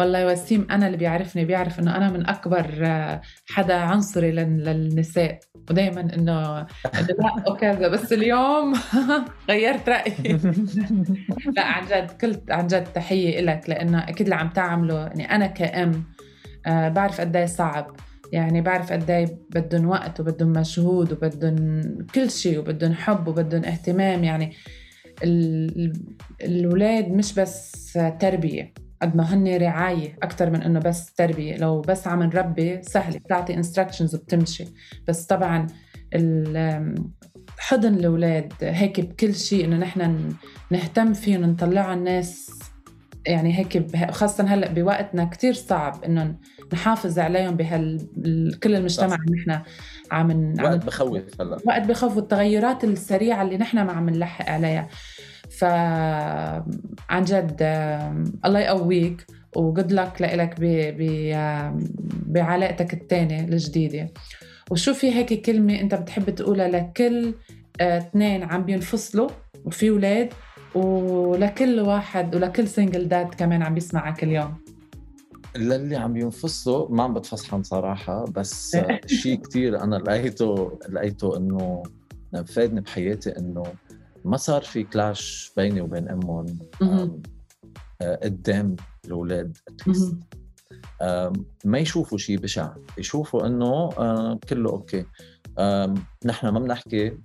والله 0.00 0.18
يا 0.18 0.32
وسيم 0.32 0.66
أنا 0.70 0.86
اللي 0.86 0.96
بيعرفني 0.96 1.44
بيعرف 1.44 1.78
إنه 1.80 1.96
أنا 1.96 2.10
من 2.10 2.26
أكبر 2.26 2.78
آه، 2.82 3.20
حدا 3.46 3.74
عنصري 3.74 4.30
للنساء. 4.30 5.38
ودائما 5.70 6.00
إنه 6.00 6.60
إنه 6.98 7.06
لا 7.18 7.50
وكذا. 7.50 7.88
بس 7.88 8.12
اليوم 8.12 8.72
غيرت 9.50 9.88
رأيي. 9.88 10.38
لا 11.56 11.62
عن 11.62 11.86
جد 11.86 12.10
كل 12.20 12.36
عن 12.50 12.66
جد 12.66 12.84
تحية 12.84 13.40
لك 13.40 13.68
لأنه 13.70 13.98
أكيد 13.98 14.20
اللي 14.20 14.34
عم 14.34 14.48
تعمله 14.48 14.98
يعني 14.98 15.34
أنا 15.34 15.46
كأم 15.46 16.04
آه 16.66 16.88
بعرف 16.88 17.20
قد 17.20 17.36
إيه 17.36 17.46
صعب. 17.46 17.96
يعني 18.32 18.60
بعرف 18.60 18.92
قد 18.92 19.10
إيه 19.10 19.38
بدهم 19.50 19.88
وقت 19.88 20.20
وبدهم 20.20 20.52
مجهود 20.52 21.12
وبدهم 21.12 21.80
كل 22.14 22.30
شيء 22.30 22.58
وبدهم 22.58 22.94
حب 22.94 23.28
وبدهم 23.28 23.64
اهتمام. 23.64 24.24
يعني 24.24 24.52
الولاد 26.42 27.08
مش 27.08 27.34
بس 27.34 27.92
تربية 28.20 28.72
قد 29.02 29.16
ما 29.16 29.34
هن 29.34 29.56
رعاية 29.56 30.18
أكثر 30.22 30.50
من 30.50 30.62
إنه 30.62 30.80
بس 30.80 31.12
تربية. 31.14 31.56
لو 31.56 31.80
بس 31.80 32.06
عم 32.06 32.22
نربي 32.22 32.82
سهل 32.82 33.18
بتعطي 33.18 33.54
انستراكشنز 33.54 34.14
وبتمشي. 34.14 34.64
بس 35.08 35.26
طبعا 35.26 35.66
حضن 37.58 37.94
الأولاد 37.94 38.52
هيك 38.62 39.00
بكل 39.00 39.34
شيء 39.34 39.64
إنه 39.64 39.76
نحن 39.76 40.28
نهتم 40.70 41.12
فيهم 41.12 41.42
ونطلعهم 41.42 41.98
الناس 41.98 42.58
يعني 43.26 43.58
هيك 43.58 43.96
خاصة 44.10 44.44
هلأ 44.44 44.72
بوقتنا 44.72 45.24
كتير 45.24 45.52
صعب 45.52 46.04
إنه 46.04 46.34
نحافظ 46.72 47.18
عليهم 47.18 47.56
بهال 47.56 48.08
كل 48.62 48.74
المجتمع 48.74 49.14
اللي 49.14 49.36
نحن 49.36 49.62
عم 50.12 50.54
وقت 50.62 50.84
بخوف 50.84 51.40
هلأ. 51.40 51.58
وقت 51.66 51.82
بخوف 51.82 52.16
والتغيرات 52.16 52.84
السريعة 52.84 53.42
اللي 53.42 53.56
نحن 53.56 53.82
ما 53.82 53.92
عم 53.92 54.10
نلحق 54.10 54.50
عليها. 54.50 54.88
فعن 55.58 57.24
جد 57.24 57.56
الله 58.44 58.60
يقويك 58.60 59.26
وجود 59.56 59.92
لك 59.92 60.22
لإلك 60.22 60.54
بعلاقتك 62.26 62.94
الثانية 62.94 63.40
الجديدة. 63.40 64.12
وشو 64.70 64.94
في 64.94 65.12
هيك 65.12 65.46
كلمة 65.46 65.80
أنت 65.80 65.94
بتحب 65.94 66.30
تقولها 66.30 66.68
لكل 66.68 67.34
آه، 67.80 67.98
اثنين 67.98 68.42
عم 68.42 68.64
بينفصلوا 68.64 69.28
وفي 69.64 69.90
ولاد 69.90 70.32
ولكل 70.74 71.80
واحد 71.80 72.34
ولكل 72.34 72.68
سنجل 72.68 73.08
داد 73.08 73.34
كمان 73.34 73.62
عم 73.62 73.74
بيسمعك 73.74 74.24
اليوم 74.24 74.54
للي 75.56 75.96
عم 75.96 76.16
ينفصلوا 76.16 76.90
ما 76.90 77.02
عم 77.02 77.14
بتفصحن 77.14 77.62
صراحة 77.62 78.24
بس 78.24 78.76
شيء 79.22 79.40
كتير 79.40 79.82
أنا 79.82 79.96
لقيته 79.96 80.78
لقيته 80.88 81.36
إنه 81.36 81.82
فادني 82.46 82.80
بحياتي 82.80 83.38
إنه 83.38 83.62
ما 84.24 84.36
صار 84.36 84.62
في 84.62 84.82
كلاش 84.82 85.52
بيني 85.56 85.80
وبين 85.80 86.08
أمهم 86.08 86.46
آه، 88.02 88.16
قدام 88.22 88.76
الأولاد 89.04 89.56
ما 91.64 91.78
يشوفوا 91.78 92.18
شيء 92.18 92.38
بشع 92.38 92.74
يشوفوا 92.98 93.46
إنه 93.46 93.88
كله 94.48 94.70
أوكي. 94.70 95.04
نحن 96.24 96.48
ما 96.48 96.58
بنحكي 96.60 97.18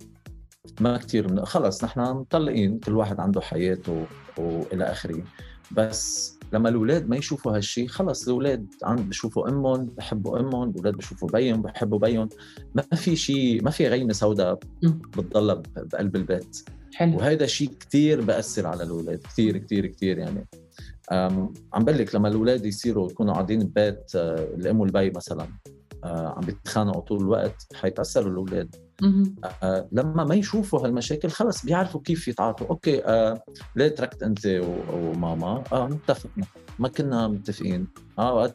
ما 0.80 0.96
كثير 0.96 1.32
من... 1.32 1.44
خلص 1.44 1.84
نحن 1.84 2.00
مطلقين 2.00 2.78
كل 2.78 2.96
واحد 2.96 3.20
عنده 3.20 3.40
حياته 3.40 4.06
وإلى 4.38 4.84
آخره. 4.84 5.22
بس 5.70 6.34
لما 6.52 6.68
الأولاد 6.68 7.08
ما 7.08 7.16
يشوفوا 7.16 7.56
هالشيء 7.56 7.88
خلص 7.88 8.28
الأولاد 8.28 8.66
عم 8.84 8.96
بشوفوا 8.96 9.48
أمهم 9.48 9.84
بحبوا 9.84 10.40
أمهم 10.40 10.70
الأولاد 10.70 10.94
بشوفوا 10.94 11.28
بيهم 11.28 11.62
بحبوا 11.62 11.98
بيهم. 11.98 12.28
ما 12.74 12.82
في 12.82 13.16
شيء 13.16 13.64
ما 13.64 13.70
في 13.70 13.88
غيمة 13.88 14.12
سوداء 14.12 14.58
بتضلها 15.16 15.62
بقلب 15.76 16.16
البيت. 16.16 16.68
حلو. 16.94 17.16
وهذا 17.16 17.46
شيء 17.46 17.70
كثير 17.80 18.20
بأثر 18.20 18.66
على 18.66 18.82
الأولاد 18.82 19.18
كثير 19.18 19.58
كثير 19.58 19.86
كثير 19.86 20.18
يعني. 20.18 20.46
عم 21.72 21.84
بقول 21.84 21.98
لك 21.98 22.14
لما 22.14 22.28
الأولاد 22.28 22.66
يصيروا 22.66 23.10
يكونوا 23.10 23.34
قاعدين 23.34 23.58
ببيت 23.58 24.12
آه، 24.16 24.54
الأم 24.54 24.80
والبي 24.80 25.10
مثلا 25.10 25.48
آه، 26.04 26.34
عم 26.36 26.40
بيتخانقوا 26.40 27.00
طول 27.00 27.20
الوقت 27.20 27.66
حيتأثروا 27.74 28.32
الأولاد. 28.32 28.87
آه 29.62 29.88
لما 29.92 30.24
ما 30.24 30.34
يشوفوا 30.34 30.86
هالمشاكل 30.86 31.30
خلص 31.30 31.64
بيعرفوا 31.64 32.00
كيف 32.00 32.28
يتعاطوا. 32.28 32.66
okay 32.66 33.04
آه 33.04 33.42
ليه 33.76 33.88
تركت 33.88 34.22
أنت 34.22 34.46
وماما؟ 34.92 35.64
آه 35.72 35.86
متفقنا. 35.86 36.44
ما 36.78 36.88
كنا 36.88 37.28
متفقين. 37.28 37.88
آه 38.18 38.54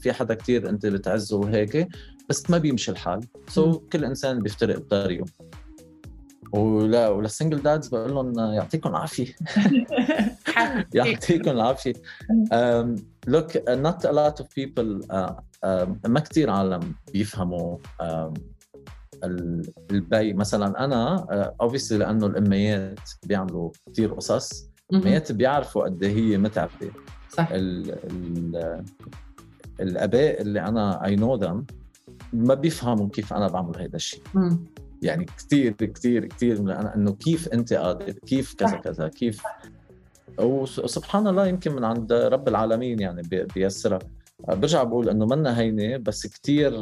في 0.00 0.12
حدا 0.12 0.34
كتير 0.34 0.68
أنت 0.68 0.86
بتعزه 0.86 1.36
وهيك 1.36 1.88
بس 2.28 2.50
ما 2.50 2.58
بيمشي 2.58 2.90
الحال. 2.90 3.20
سو 3.48 3.72
so, 3.72 3.76
كل 3.92 4.04
إنسان 4.04 4.38
بيفترق 4.38 4.78
بطريقه. 4.78 5.24
ولا 6.52 7.08
ولل 7.08 7.26
single 7.26 7.62
dads 7.62 7.88
بقول 7.88 8.14
لهم 8.14 8.54
يعطيكم 8.54 8.90
العافية. 8.90 9.34
يعطيكم 10.94 11.50
العافية. 11.50 11.92
look 13.26 13.56
not 13.68 14.06
a 14.06 14.12
lot 14.12 14.40
of 14.40 14.48
people 14.56 15.00
ما 16.06 16.20
كثير 16.20 16.50
عالم 16.50 16.94
بيفهموا 17.12 17.78
البي 19.24 20.32
مثلا 20.32 20.84
أنا 20.84 21.26
اوبسلي 21.60 21.98
uh, 21.98 22.00
لأنه 22.08 22.26
الإميات 22.26 22.98
بيعملوا 23.26 23.70
كثير 23.92 24.14
قصص. 24.14 24.70
الاميات 24.92 25.32
بيعرفوا 25.32 25.84
قد 25.84 26.02
إيه 26.02 26.12
هي 26.16 26.38
متعبة. 26.38 26.70
صح. 27.30 27.48
ال 27.52 27.90
ال 28.10 28.84
الأباء 29.80 30.40
اللي 30.42 30.60
أنا 30.60 31.04
اي 31.04 31.16
نو 31.16 31.34
ذم 31.34 31.64
ما 32.32 32.54
بيفهموا 32.54 33.08
كيف 33.08 33.32
أنا 33.32 33.48
بعمل 33.48 33.76
هذا 33.76 33.96
الشيء. 33.96 34.22
يعني 35.02 35.24
كثير 35.38 35.72
كثير 35.72 36.26
كثير 36.26 36.62
من 36.62 36.70
إنه 36.70 37.12
كيف 37.12 37.48
أنت 37.48 37.72
قادر 37.72 38.12
كيف 38.12 38.54
كذا 38.54 38.76
كذا 38.76 39.08
كيف. 39.08 39.42
وسبحان 40.38 41.26
الله 41.26 41.46
يمكن 41.46 41.72
من 41.72 41.84
عند 41.84 42.12
رب 42.12 42.48
العالمين 42.48 43.00
يعني 43.00 43.22
بي- 43.22 43.44
بيسرها 43.44 43.98
برجع 44.48 44.82
بقول 44.82 45.08
إنه 45.08 45.26
منا 45.26 45.58
هينة 45.58 45.96
بس 45.96 46.26
كثير 46.26 46.72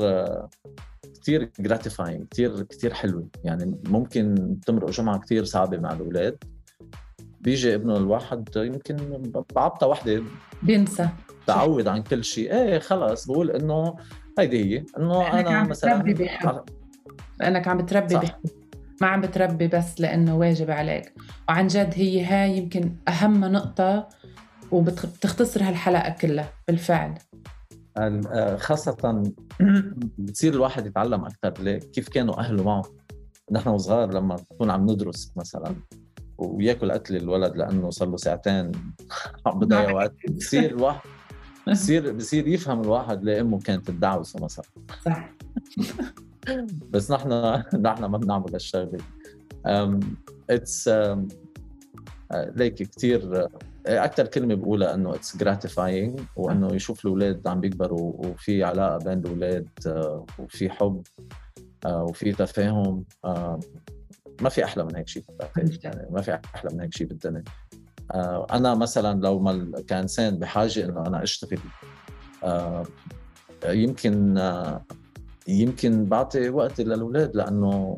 كثير 1.23 1.51
جراتيفاينج 1.61 2.27
كثير 2.31 2.63
كثير 2.63 2.95
حلوة. 2.95 3.29
يعني 3.45 3.81
ممكن 3.87 4.57
تمرق 4.67 4.91
جمعة 4.91 5.19
كثير 5.19 5.45
صعبة 5.45 5.79
مع 5.79 5.93
الأولاد. 5.93 6.45
بيجي 7.41 7.75
ابنه 7.75 7.97
الواحد 7.97 8.49
يمكن 8.57 8.97
بعبطة 9.57 9.87
وحدة. 9.87 10.23
بينسى. 10.63 11.09
تعود 11.47 11.89
عن 11.89 12.03
كل 12.03 12.25
شيء. 12.25 12.53
إيه 12.53 12.79
خلص. 12.79 13.27
بقول 13.27 13.51
إنه 13.51 13.97
هيدي 14.39 14.65
هي. 14.65 14.85
إنه 14.99 15.41
أنا 15.41 15.51
عم 15.51 15.69
مثلا. 15.69 16.03
لانك 17.41 17.69
عم 17.69 17.79
بتربي. 17.79 18.15
بحب. 18.15 18.39
ما 19.01 19.07
عم 19.07 19.21
بتربي 19.21 19.69
بس 19.69 20.01
لأنه 20.01 20.37
واجب 20.37 20.71
عليك. 20.71 21.13
وعن 21.49 21.67
جد 21.67 21.93
هي 21.95 22.25
هاي 22.25 22.59
يمكن 22.59 22.97
أهم 23.09 23.45
نقطة 23.45 24.09
وبتختصر 24.73 25.63
هالحلقة 25.63 26.11
كلها 26.21 26.53
بالفعل. 26.69 27.15
ال- 27.99 28.27
آه، 28.27 28.57
خاصة 28.57 29.23
بتصير 30.19 30.55
الواحد 30.55 30.87
يتعلم 30.87 31.25
أكثر 31.25 31.79
كيف 31.79 32.09
كانوا 32.09 32.39
أهله 32.41 32.63
معه؟ 32.65 32.83
نحن 33.53 33.69
وصغار 33.69 34.15
لما 34.15 34.37
نكون 34.53 34.71
عم 34.71 34.91
ندرس 34.91 35.33
مثلا 35.37 35.75
وياكل 36.39 36.93
قتل 36.93 37.17
الولد 37.17 37.57
لأنه 37.57 37.91
صار 37.91 38.09
له 38.09 38.17
ساعتين 38.17 38.73
عم 39.47 39.59
بضيع 39.59 39.91
وقت 39.91 40.15
بصير 40.31 40.71
الواحد 40.71 41.01
بصير 41.69 42.13
بصير 42.13 42.49
يفهم 42.49 42.81
الواحد 42.81 43.25
ليه 43.25 43.41
أمه 43.41 43.59
كانت 43.59 43.87
تدعوسه 43.91 44.45
مثلا. 44.45 44.65
صح. 45.05 45.31
بس 46.91 47.11
نحن 47.11 47.29
نحن 47.81 48.05
ما 48.05 48.19
بنعمل 48.19 48.53
هالشغلة. 48.53 48.99
it's 50.51 50.91
like 52.33 52.75
كثير 52.75 53.49
أكثر 53.87 54.27
كلمة 54.27 54.55
بقولها 54.55 54.95
إنه 54.95 55.15
it's 55.15 55.37
gratifying 55.37 56.21
وإنه 56.37 56.75
يشوف 56.75 57.05
الأولاد 57.05 57.49
عم 57.49 57.61
بيكبروا 57.61 58.27
وفي 58.27 58.65
علاقة 58.65 58.99
بين 58.99 59.19
الأولاد 59.19 59.69
آه، 59.87 60.27
وفي 60.39 60.71
حب 60.71 61.03
آه، 61.87 62.03
وفي 62.05 62.33
تفاهم 62.33 63.05
آه، 63.25 63.61
ما 64.43 64.49
في 64.49 64.65
أحلى 64.65 64.85
من 64.85 64.97
هيك 64.97 65.09
شيء. 65.09 65.25
يعني 65.85 66.07
ما 66.11 66.23
في 66.23 66.39
أحلى 66.55 66.71
من 66.75 66.81
هيك 66.81 66.95
شيء 66.95 67.07
بالدنيا. 67.07 67.45
أنا 68.53 68.75
مثلا 68.75 69.21
لو 69.21 69.39
ما 69.39 69.73
كإنسان 69.87 70.39
بحاجة 70.39 70.85
إنه 70.85 71.07
أنا 71.07 71.23
أشتغل 71.23 71.59
يمكن 73.67 74.41
يمكن 75.49 76.05
بعطي 76.05 76.49
وقتي 76.49 76.85
للأولاد 76.85 77.37
لأنه 77.37 77.97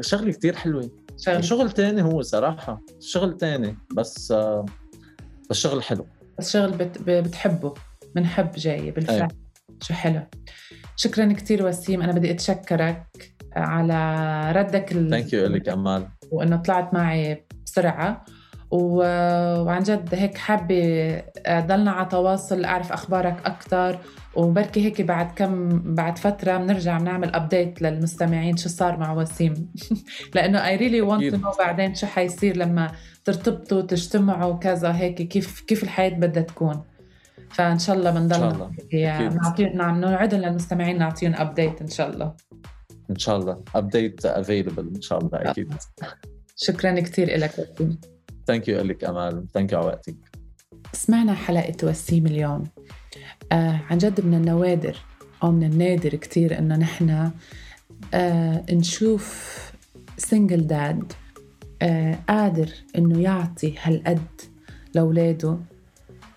شغلة 0.00 0.32
كتير 0.32 0.56
حلوة. 0.56 0.90
شغل 1.20 1.44
شغل 1.44 1.70
تاني 1.70 2.02
هو 2.02 2.22
صراحة 2.22 2.80
شغل 3.00 3.36
تاني 3.36 3.76
بس 3.96 4.32
آه، 4.32 4.66
بس 5.50 5.56
شغل 5.56 5.82
حلو. 5.82 6.06
بس 6.38 6.52
شغل 6.52 6.70
بت... 6.70 7.02
بتحبه 7.02 7.74
بنحب 8.14 8.52
جاي 8.56 8.90
بالفعل. 8.90 9.22
أي. 9.22 9.28
شو 9.82 9.94
حلو. 9.94 10.20
شكرا 10.96 11.32
كثير 11.32 11.66
وسيم 11.66 12.02
أنا 12.02 12.12
بدي 12.12 12.30
أتشكرك 12.30 13.06
على 13.56 14.52
ردك 14.56 14.92
ال... 14.92 15.10
thank 15.10 15.32
you 15.32 15.46
لك 15.46 15.68
أمال. 15.68 16.08
وإنه 16.30 16.56
طلعت 16.56 16.94
معي 16.94 17.46
بسرعة. 17.66 18.24
و... 18.70 18.96
وعن 19.62 19.82
جد 19.82 20.14
هيك 20.14 20.38
حابة 20.38 21.22
ضلنا 21.48 21.90
على 21.90 22.08
تواصل 22.08 22.64
أعرف 22.64 22.92
أخبارك 22.92 23.36
أكثر 23.44 23.98
وبركي 24.34 24.84
هيك 24.84 25.02
بعد 25.02 25.30
كم 25.30 25.78
بعد 25.94 26.18
فترة 26.18 26.56
بنرجع 26.56 26.98
بنعمل 26.98 27.34
update 27.34 27.82
للمستمعين 27.82 28.56
شو 28.56 28.68
صار 28.68 28.96
مع 28.96 29.12
وسيم. 29.12 29.72
لأنه 30.34 30.66
I 30.66 30.76
really 30.76 31.00
want 31.00 31.22
أكيد. 31.22 31.42
know 31.42 31.50
بعدين 31.58 31.94
شو 31.94 32.06
حيصير 32.06 32.56
لما 32.56 32.92
ترتبطوا 33.24 33.82
تجتمعوا 33.82 34.58
كذا 34.58 34.96
هيك 34.96 35.22
كيف 35.22 35.60
كيف 35.60 35.82
الحياة 35.82 36.10
بدها 36.10 36.42
تكون. 36.42 36.82
فإن 37.50 37.78
شاء 37.78 37.96
الله 37.96 38.10
بنضل 38.10 38.70
أكيد. 38.78 39.34
نعطيهم 39.34 39.76
نعم 39.76 40.00
نوعدهم 40.00 40.40
للمستمعين 40.40 40.98
نعطيهم 40.98 41.34
update 41.34 41.80
إن 41.82 41.88
شاء 41.88 42.10
الله. 42.10 42.34
إن 43.10 43.18
شاء 43.18 43.36
الله. 43.36 43.64
update 43.74 44.26
available 44.26 44.92
إن 44.94 45.00
شاء 45.00 45.18
الله 45.18 45.30
أكيد. 45.32 45.74
شكرا 46.56 47.00
كثير 47.00 47.38
لك 47.38 47.52
وسيم. 47.58 48.00
thank 48.46 48.68
you 48.68 48.80
لك 48.82 49.04
أمال. 49.04 49.48
thank 49.54 49.72
you 49.72 49.78
على 49.78 49.86
وقتك. 49.86 50.16
سمعنا 50.92 51.34
حلقة 51.34 51.76
وسيم 51.88 52.26
اليوم. 52.26 52.64
آه 53.52 53.80
عن 53.90 53.98
جد 53.98 54.26
من 54.26 54.34
النوادر 54.34 54.96
أو 55.42 55.52
من 55.52 55.64
النادر 55.64 56.14
كتير 56.14 56.58
إنه 56.58 56.76
نحن 56.76 57.30
آه 58.14 58.64
نشوف 58.70 59.56
single 60.18 60.66
dad 60.66 61.12
آه 61.82 62.18
قادر 62.28 62.68
إنه 62.98 63.20
يعطي 63.20 63.74
هالقد 63.82 64.40
لأولاده 64.94 65.58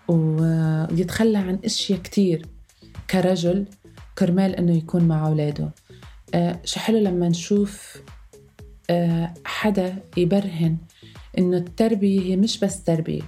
ويتخلى 0.08 1.38
عن 1.38 1.58
أشياء 1.64 1.98
كتير 1.98 2.46
كرجل 3.10 3.66
كرمال 4.18 4.56
إنه 4.56 4.76
يكون 4.76 5.04
مع 5.04 5.26
أولاده. 5.28 5.70
آه 6.34 6.60
شو 6.64 6.80
حلو 6.80 6.98
لما 6.98 7.28
نشوف 7.28 8.02
آه 8.90 9.34
حدا 9.44 9.96
يبرهن 10.16 10.76
إنه 11.38 11.56
التربية 11.56 12.20
هي 12.20 12.36
مش 12.36 12.58
بس 12.58 12.84
تربية 12.84 13.22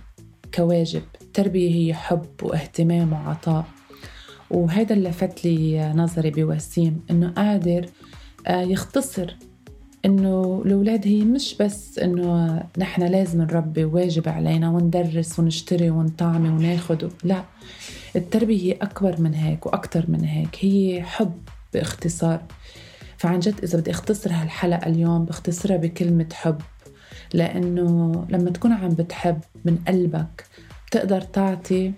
كواجب 0.55 1.03
التربية 1.23 1.75
هي 1.75 1.95
حب 1.95 2.27
واهتمام 2.43 3.13
وعطاء. 3.13 3.65
وهذا 4.51 4.95
اللي 4.95 5.09
لفت 5.09 5.45
لي 5.45 5.93
نظري 5.93 6.31
بوسيم 6.31 7.01
إنه 7.11 7.29
قادر 7.31 7.87
آه، 8.47 8.63
يختصر 8.63 9.37
إنه 10.05 10.63
الأولاد 10.67 11.07
هي 11.07 11.25
مش 11.25 11.55
بس 11.61 11.99
إنه 11.99 12.63
نحن 12.79 13.03
لازم 13.03 13.43
نربي 13.43 13.85
واجب 13.85 14.29
علينا 14.29 14.71
وندرس 14.71 15.39
ونشتري 15.39 15.91
ونطعمي 15.91 16.49
وناخد 16.49 17.11
لا 17.25 17.43
التربية 18.17 18.63
هي 18.63 18.73
أكبر 18.73 19.21
من 19.21 19.35
هيك 19.35 19.67
وأكتر 19.67 20.05
من 20.09 20.25
هيك 20.25 20.57
هي 20.61 21.03
حب 21.03 21.33
باختصار. 21.75 22.43
فعن 23.17 23.39
جد 23.39 23.55
إذا 23.63 23.79
بدي 23.79 23.91
أختصر 23.91 24.31
هالحلقة 24.33 24.87
اليوم 24.87 25.25
بختصرها 25.25 25.77
بكلمة 25.77 26.27
حب 26.33 26.61
لأنه 27.35 28.27
لما 28.31 28.51
تكون 28.51 28.73
عم 28.73 28.89
بتحب 28.89 29.41
من 29.65 29.79
قلبك 29.89 30.45
بتقدر 30.87 31.21
تعطي 31.21 31.93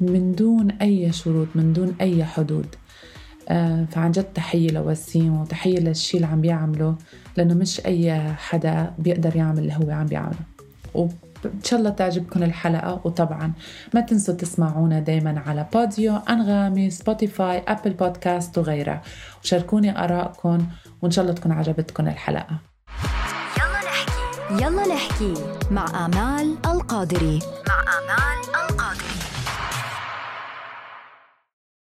من 0.00 0.32
دون 0.32 0.70
أي 0.70 1.12
شروط 1.12 1.48
من 1.54 1.72
دون 1.72 1.96
أي 2.00 2.24
حدود. 2.24 2.66
آه، 3.48 3.86
فعن 3.90 4.10
جد 4.10 4.24
تحية 4.24 4.70
لوسيم 4.70 5.40
وتحية 5.40 5.78
للشي 5.78 6.16
اللي 6.16 6.26
عم 6.26 6.40
بيعمله 6.40 6.96
لأنه 7.36 7.54
مش 7.54 7.86
أي 7.86 8.32
حدا 8.32 8.94
بيقدر 8.98 9.36
يعمل 9.36 9.58
اللي 9.58 9.74
هو 9.74 9.90
عم 9.90 10.06
بيعمله. 10.06 10.38
وإن 10.94 11.62
شاء 11.64 11.78
الله 11.78 11.90
تعجبكم 11.90 12.42
الحلقة. 12.42 13.00
وطبعا 13.04 13.52
ما 13.94 14.00
تنسوا 14.00 14.34
تسمعونا 14.34 15.00
دايما 15.00 15.42
على 15.46 15.66
Podeo 15.74 16.16
أنغامي 16.16 16.90
Spotify 16.90 17.62
Apple 17.68 17.90
Podcast 17.90 18.58
وغيرها. 18.58 19.02
وشاركوني 19.44 20.04
آرائكم 20.04 20.66
وإن 21.02 21.10
شاء 21.10 21.24
الله 21.24 21.34
تكون 21.34 21.52
عجبتكم 21.52 22.08
الحلقة. 22.08 22.58
يلا 23.58 23.80
نحكي. 23.88 24.64
يلا 24.64 24.94
نحكي 24.94 25.34
مع 25.70 26.06
آمال 26.06 26.56
القادري. 26.66 27.38
مع 27.68 27.80
آمال 27.80 28.38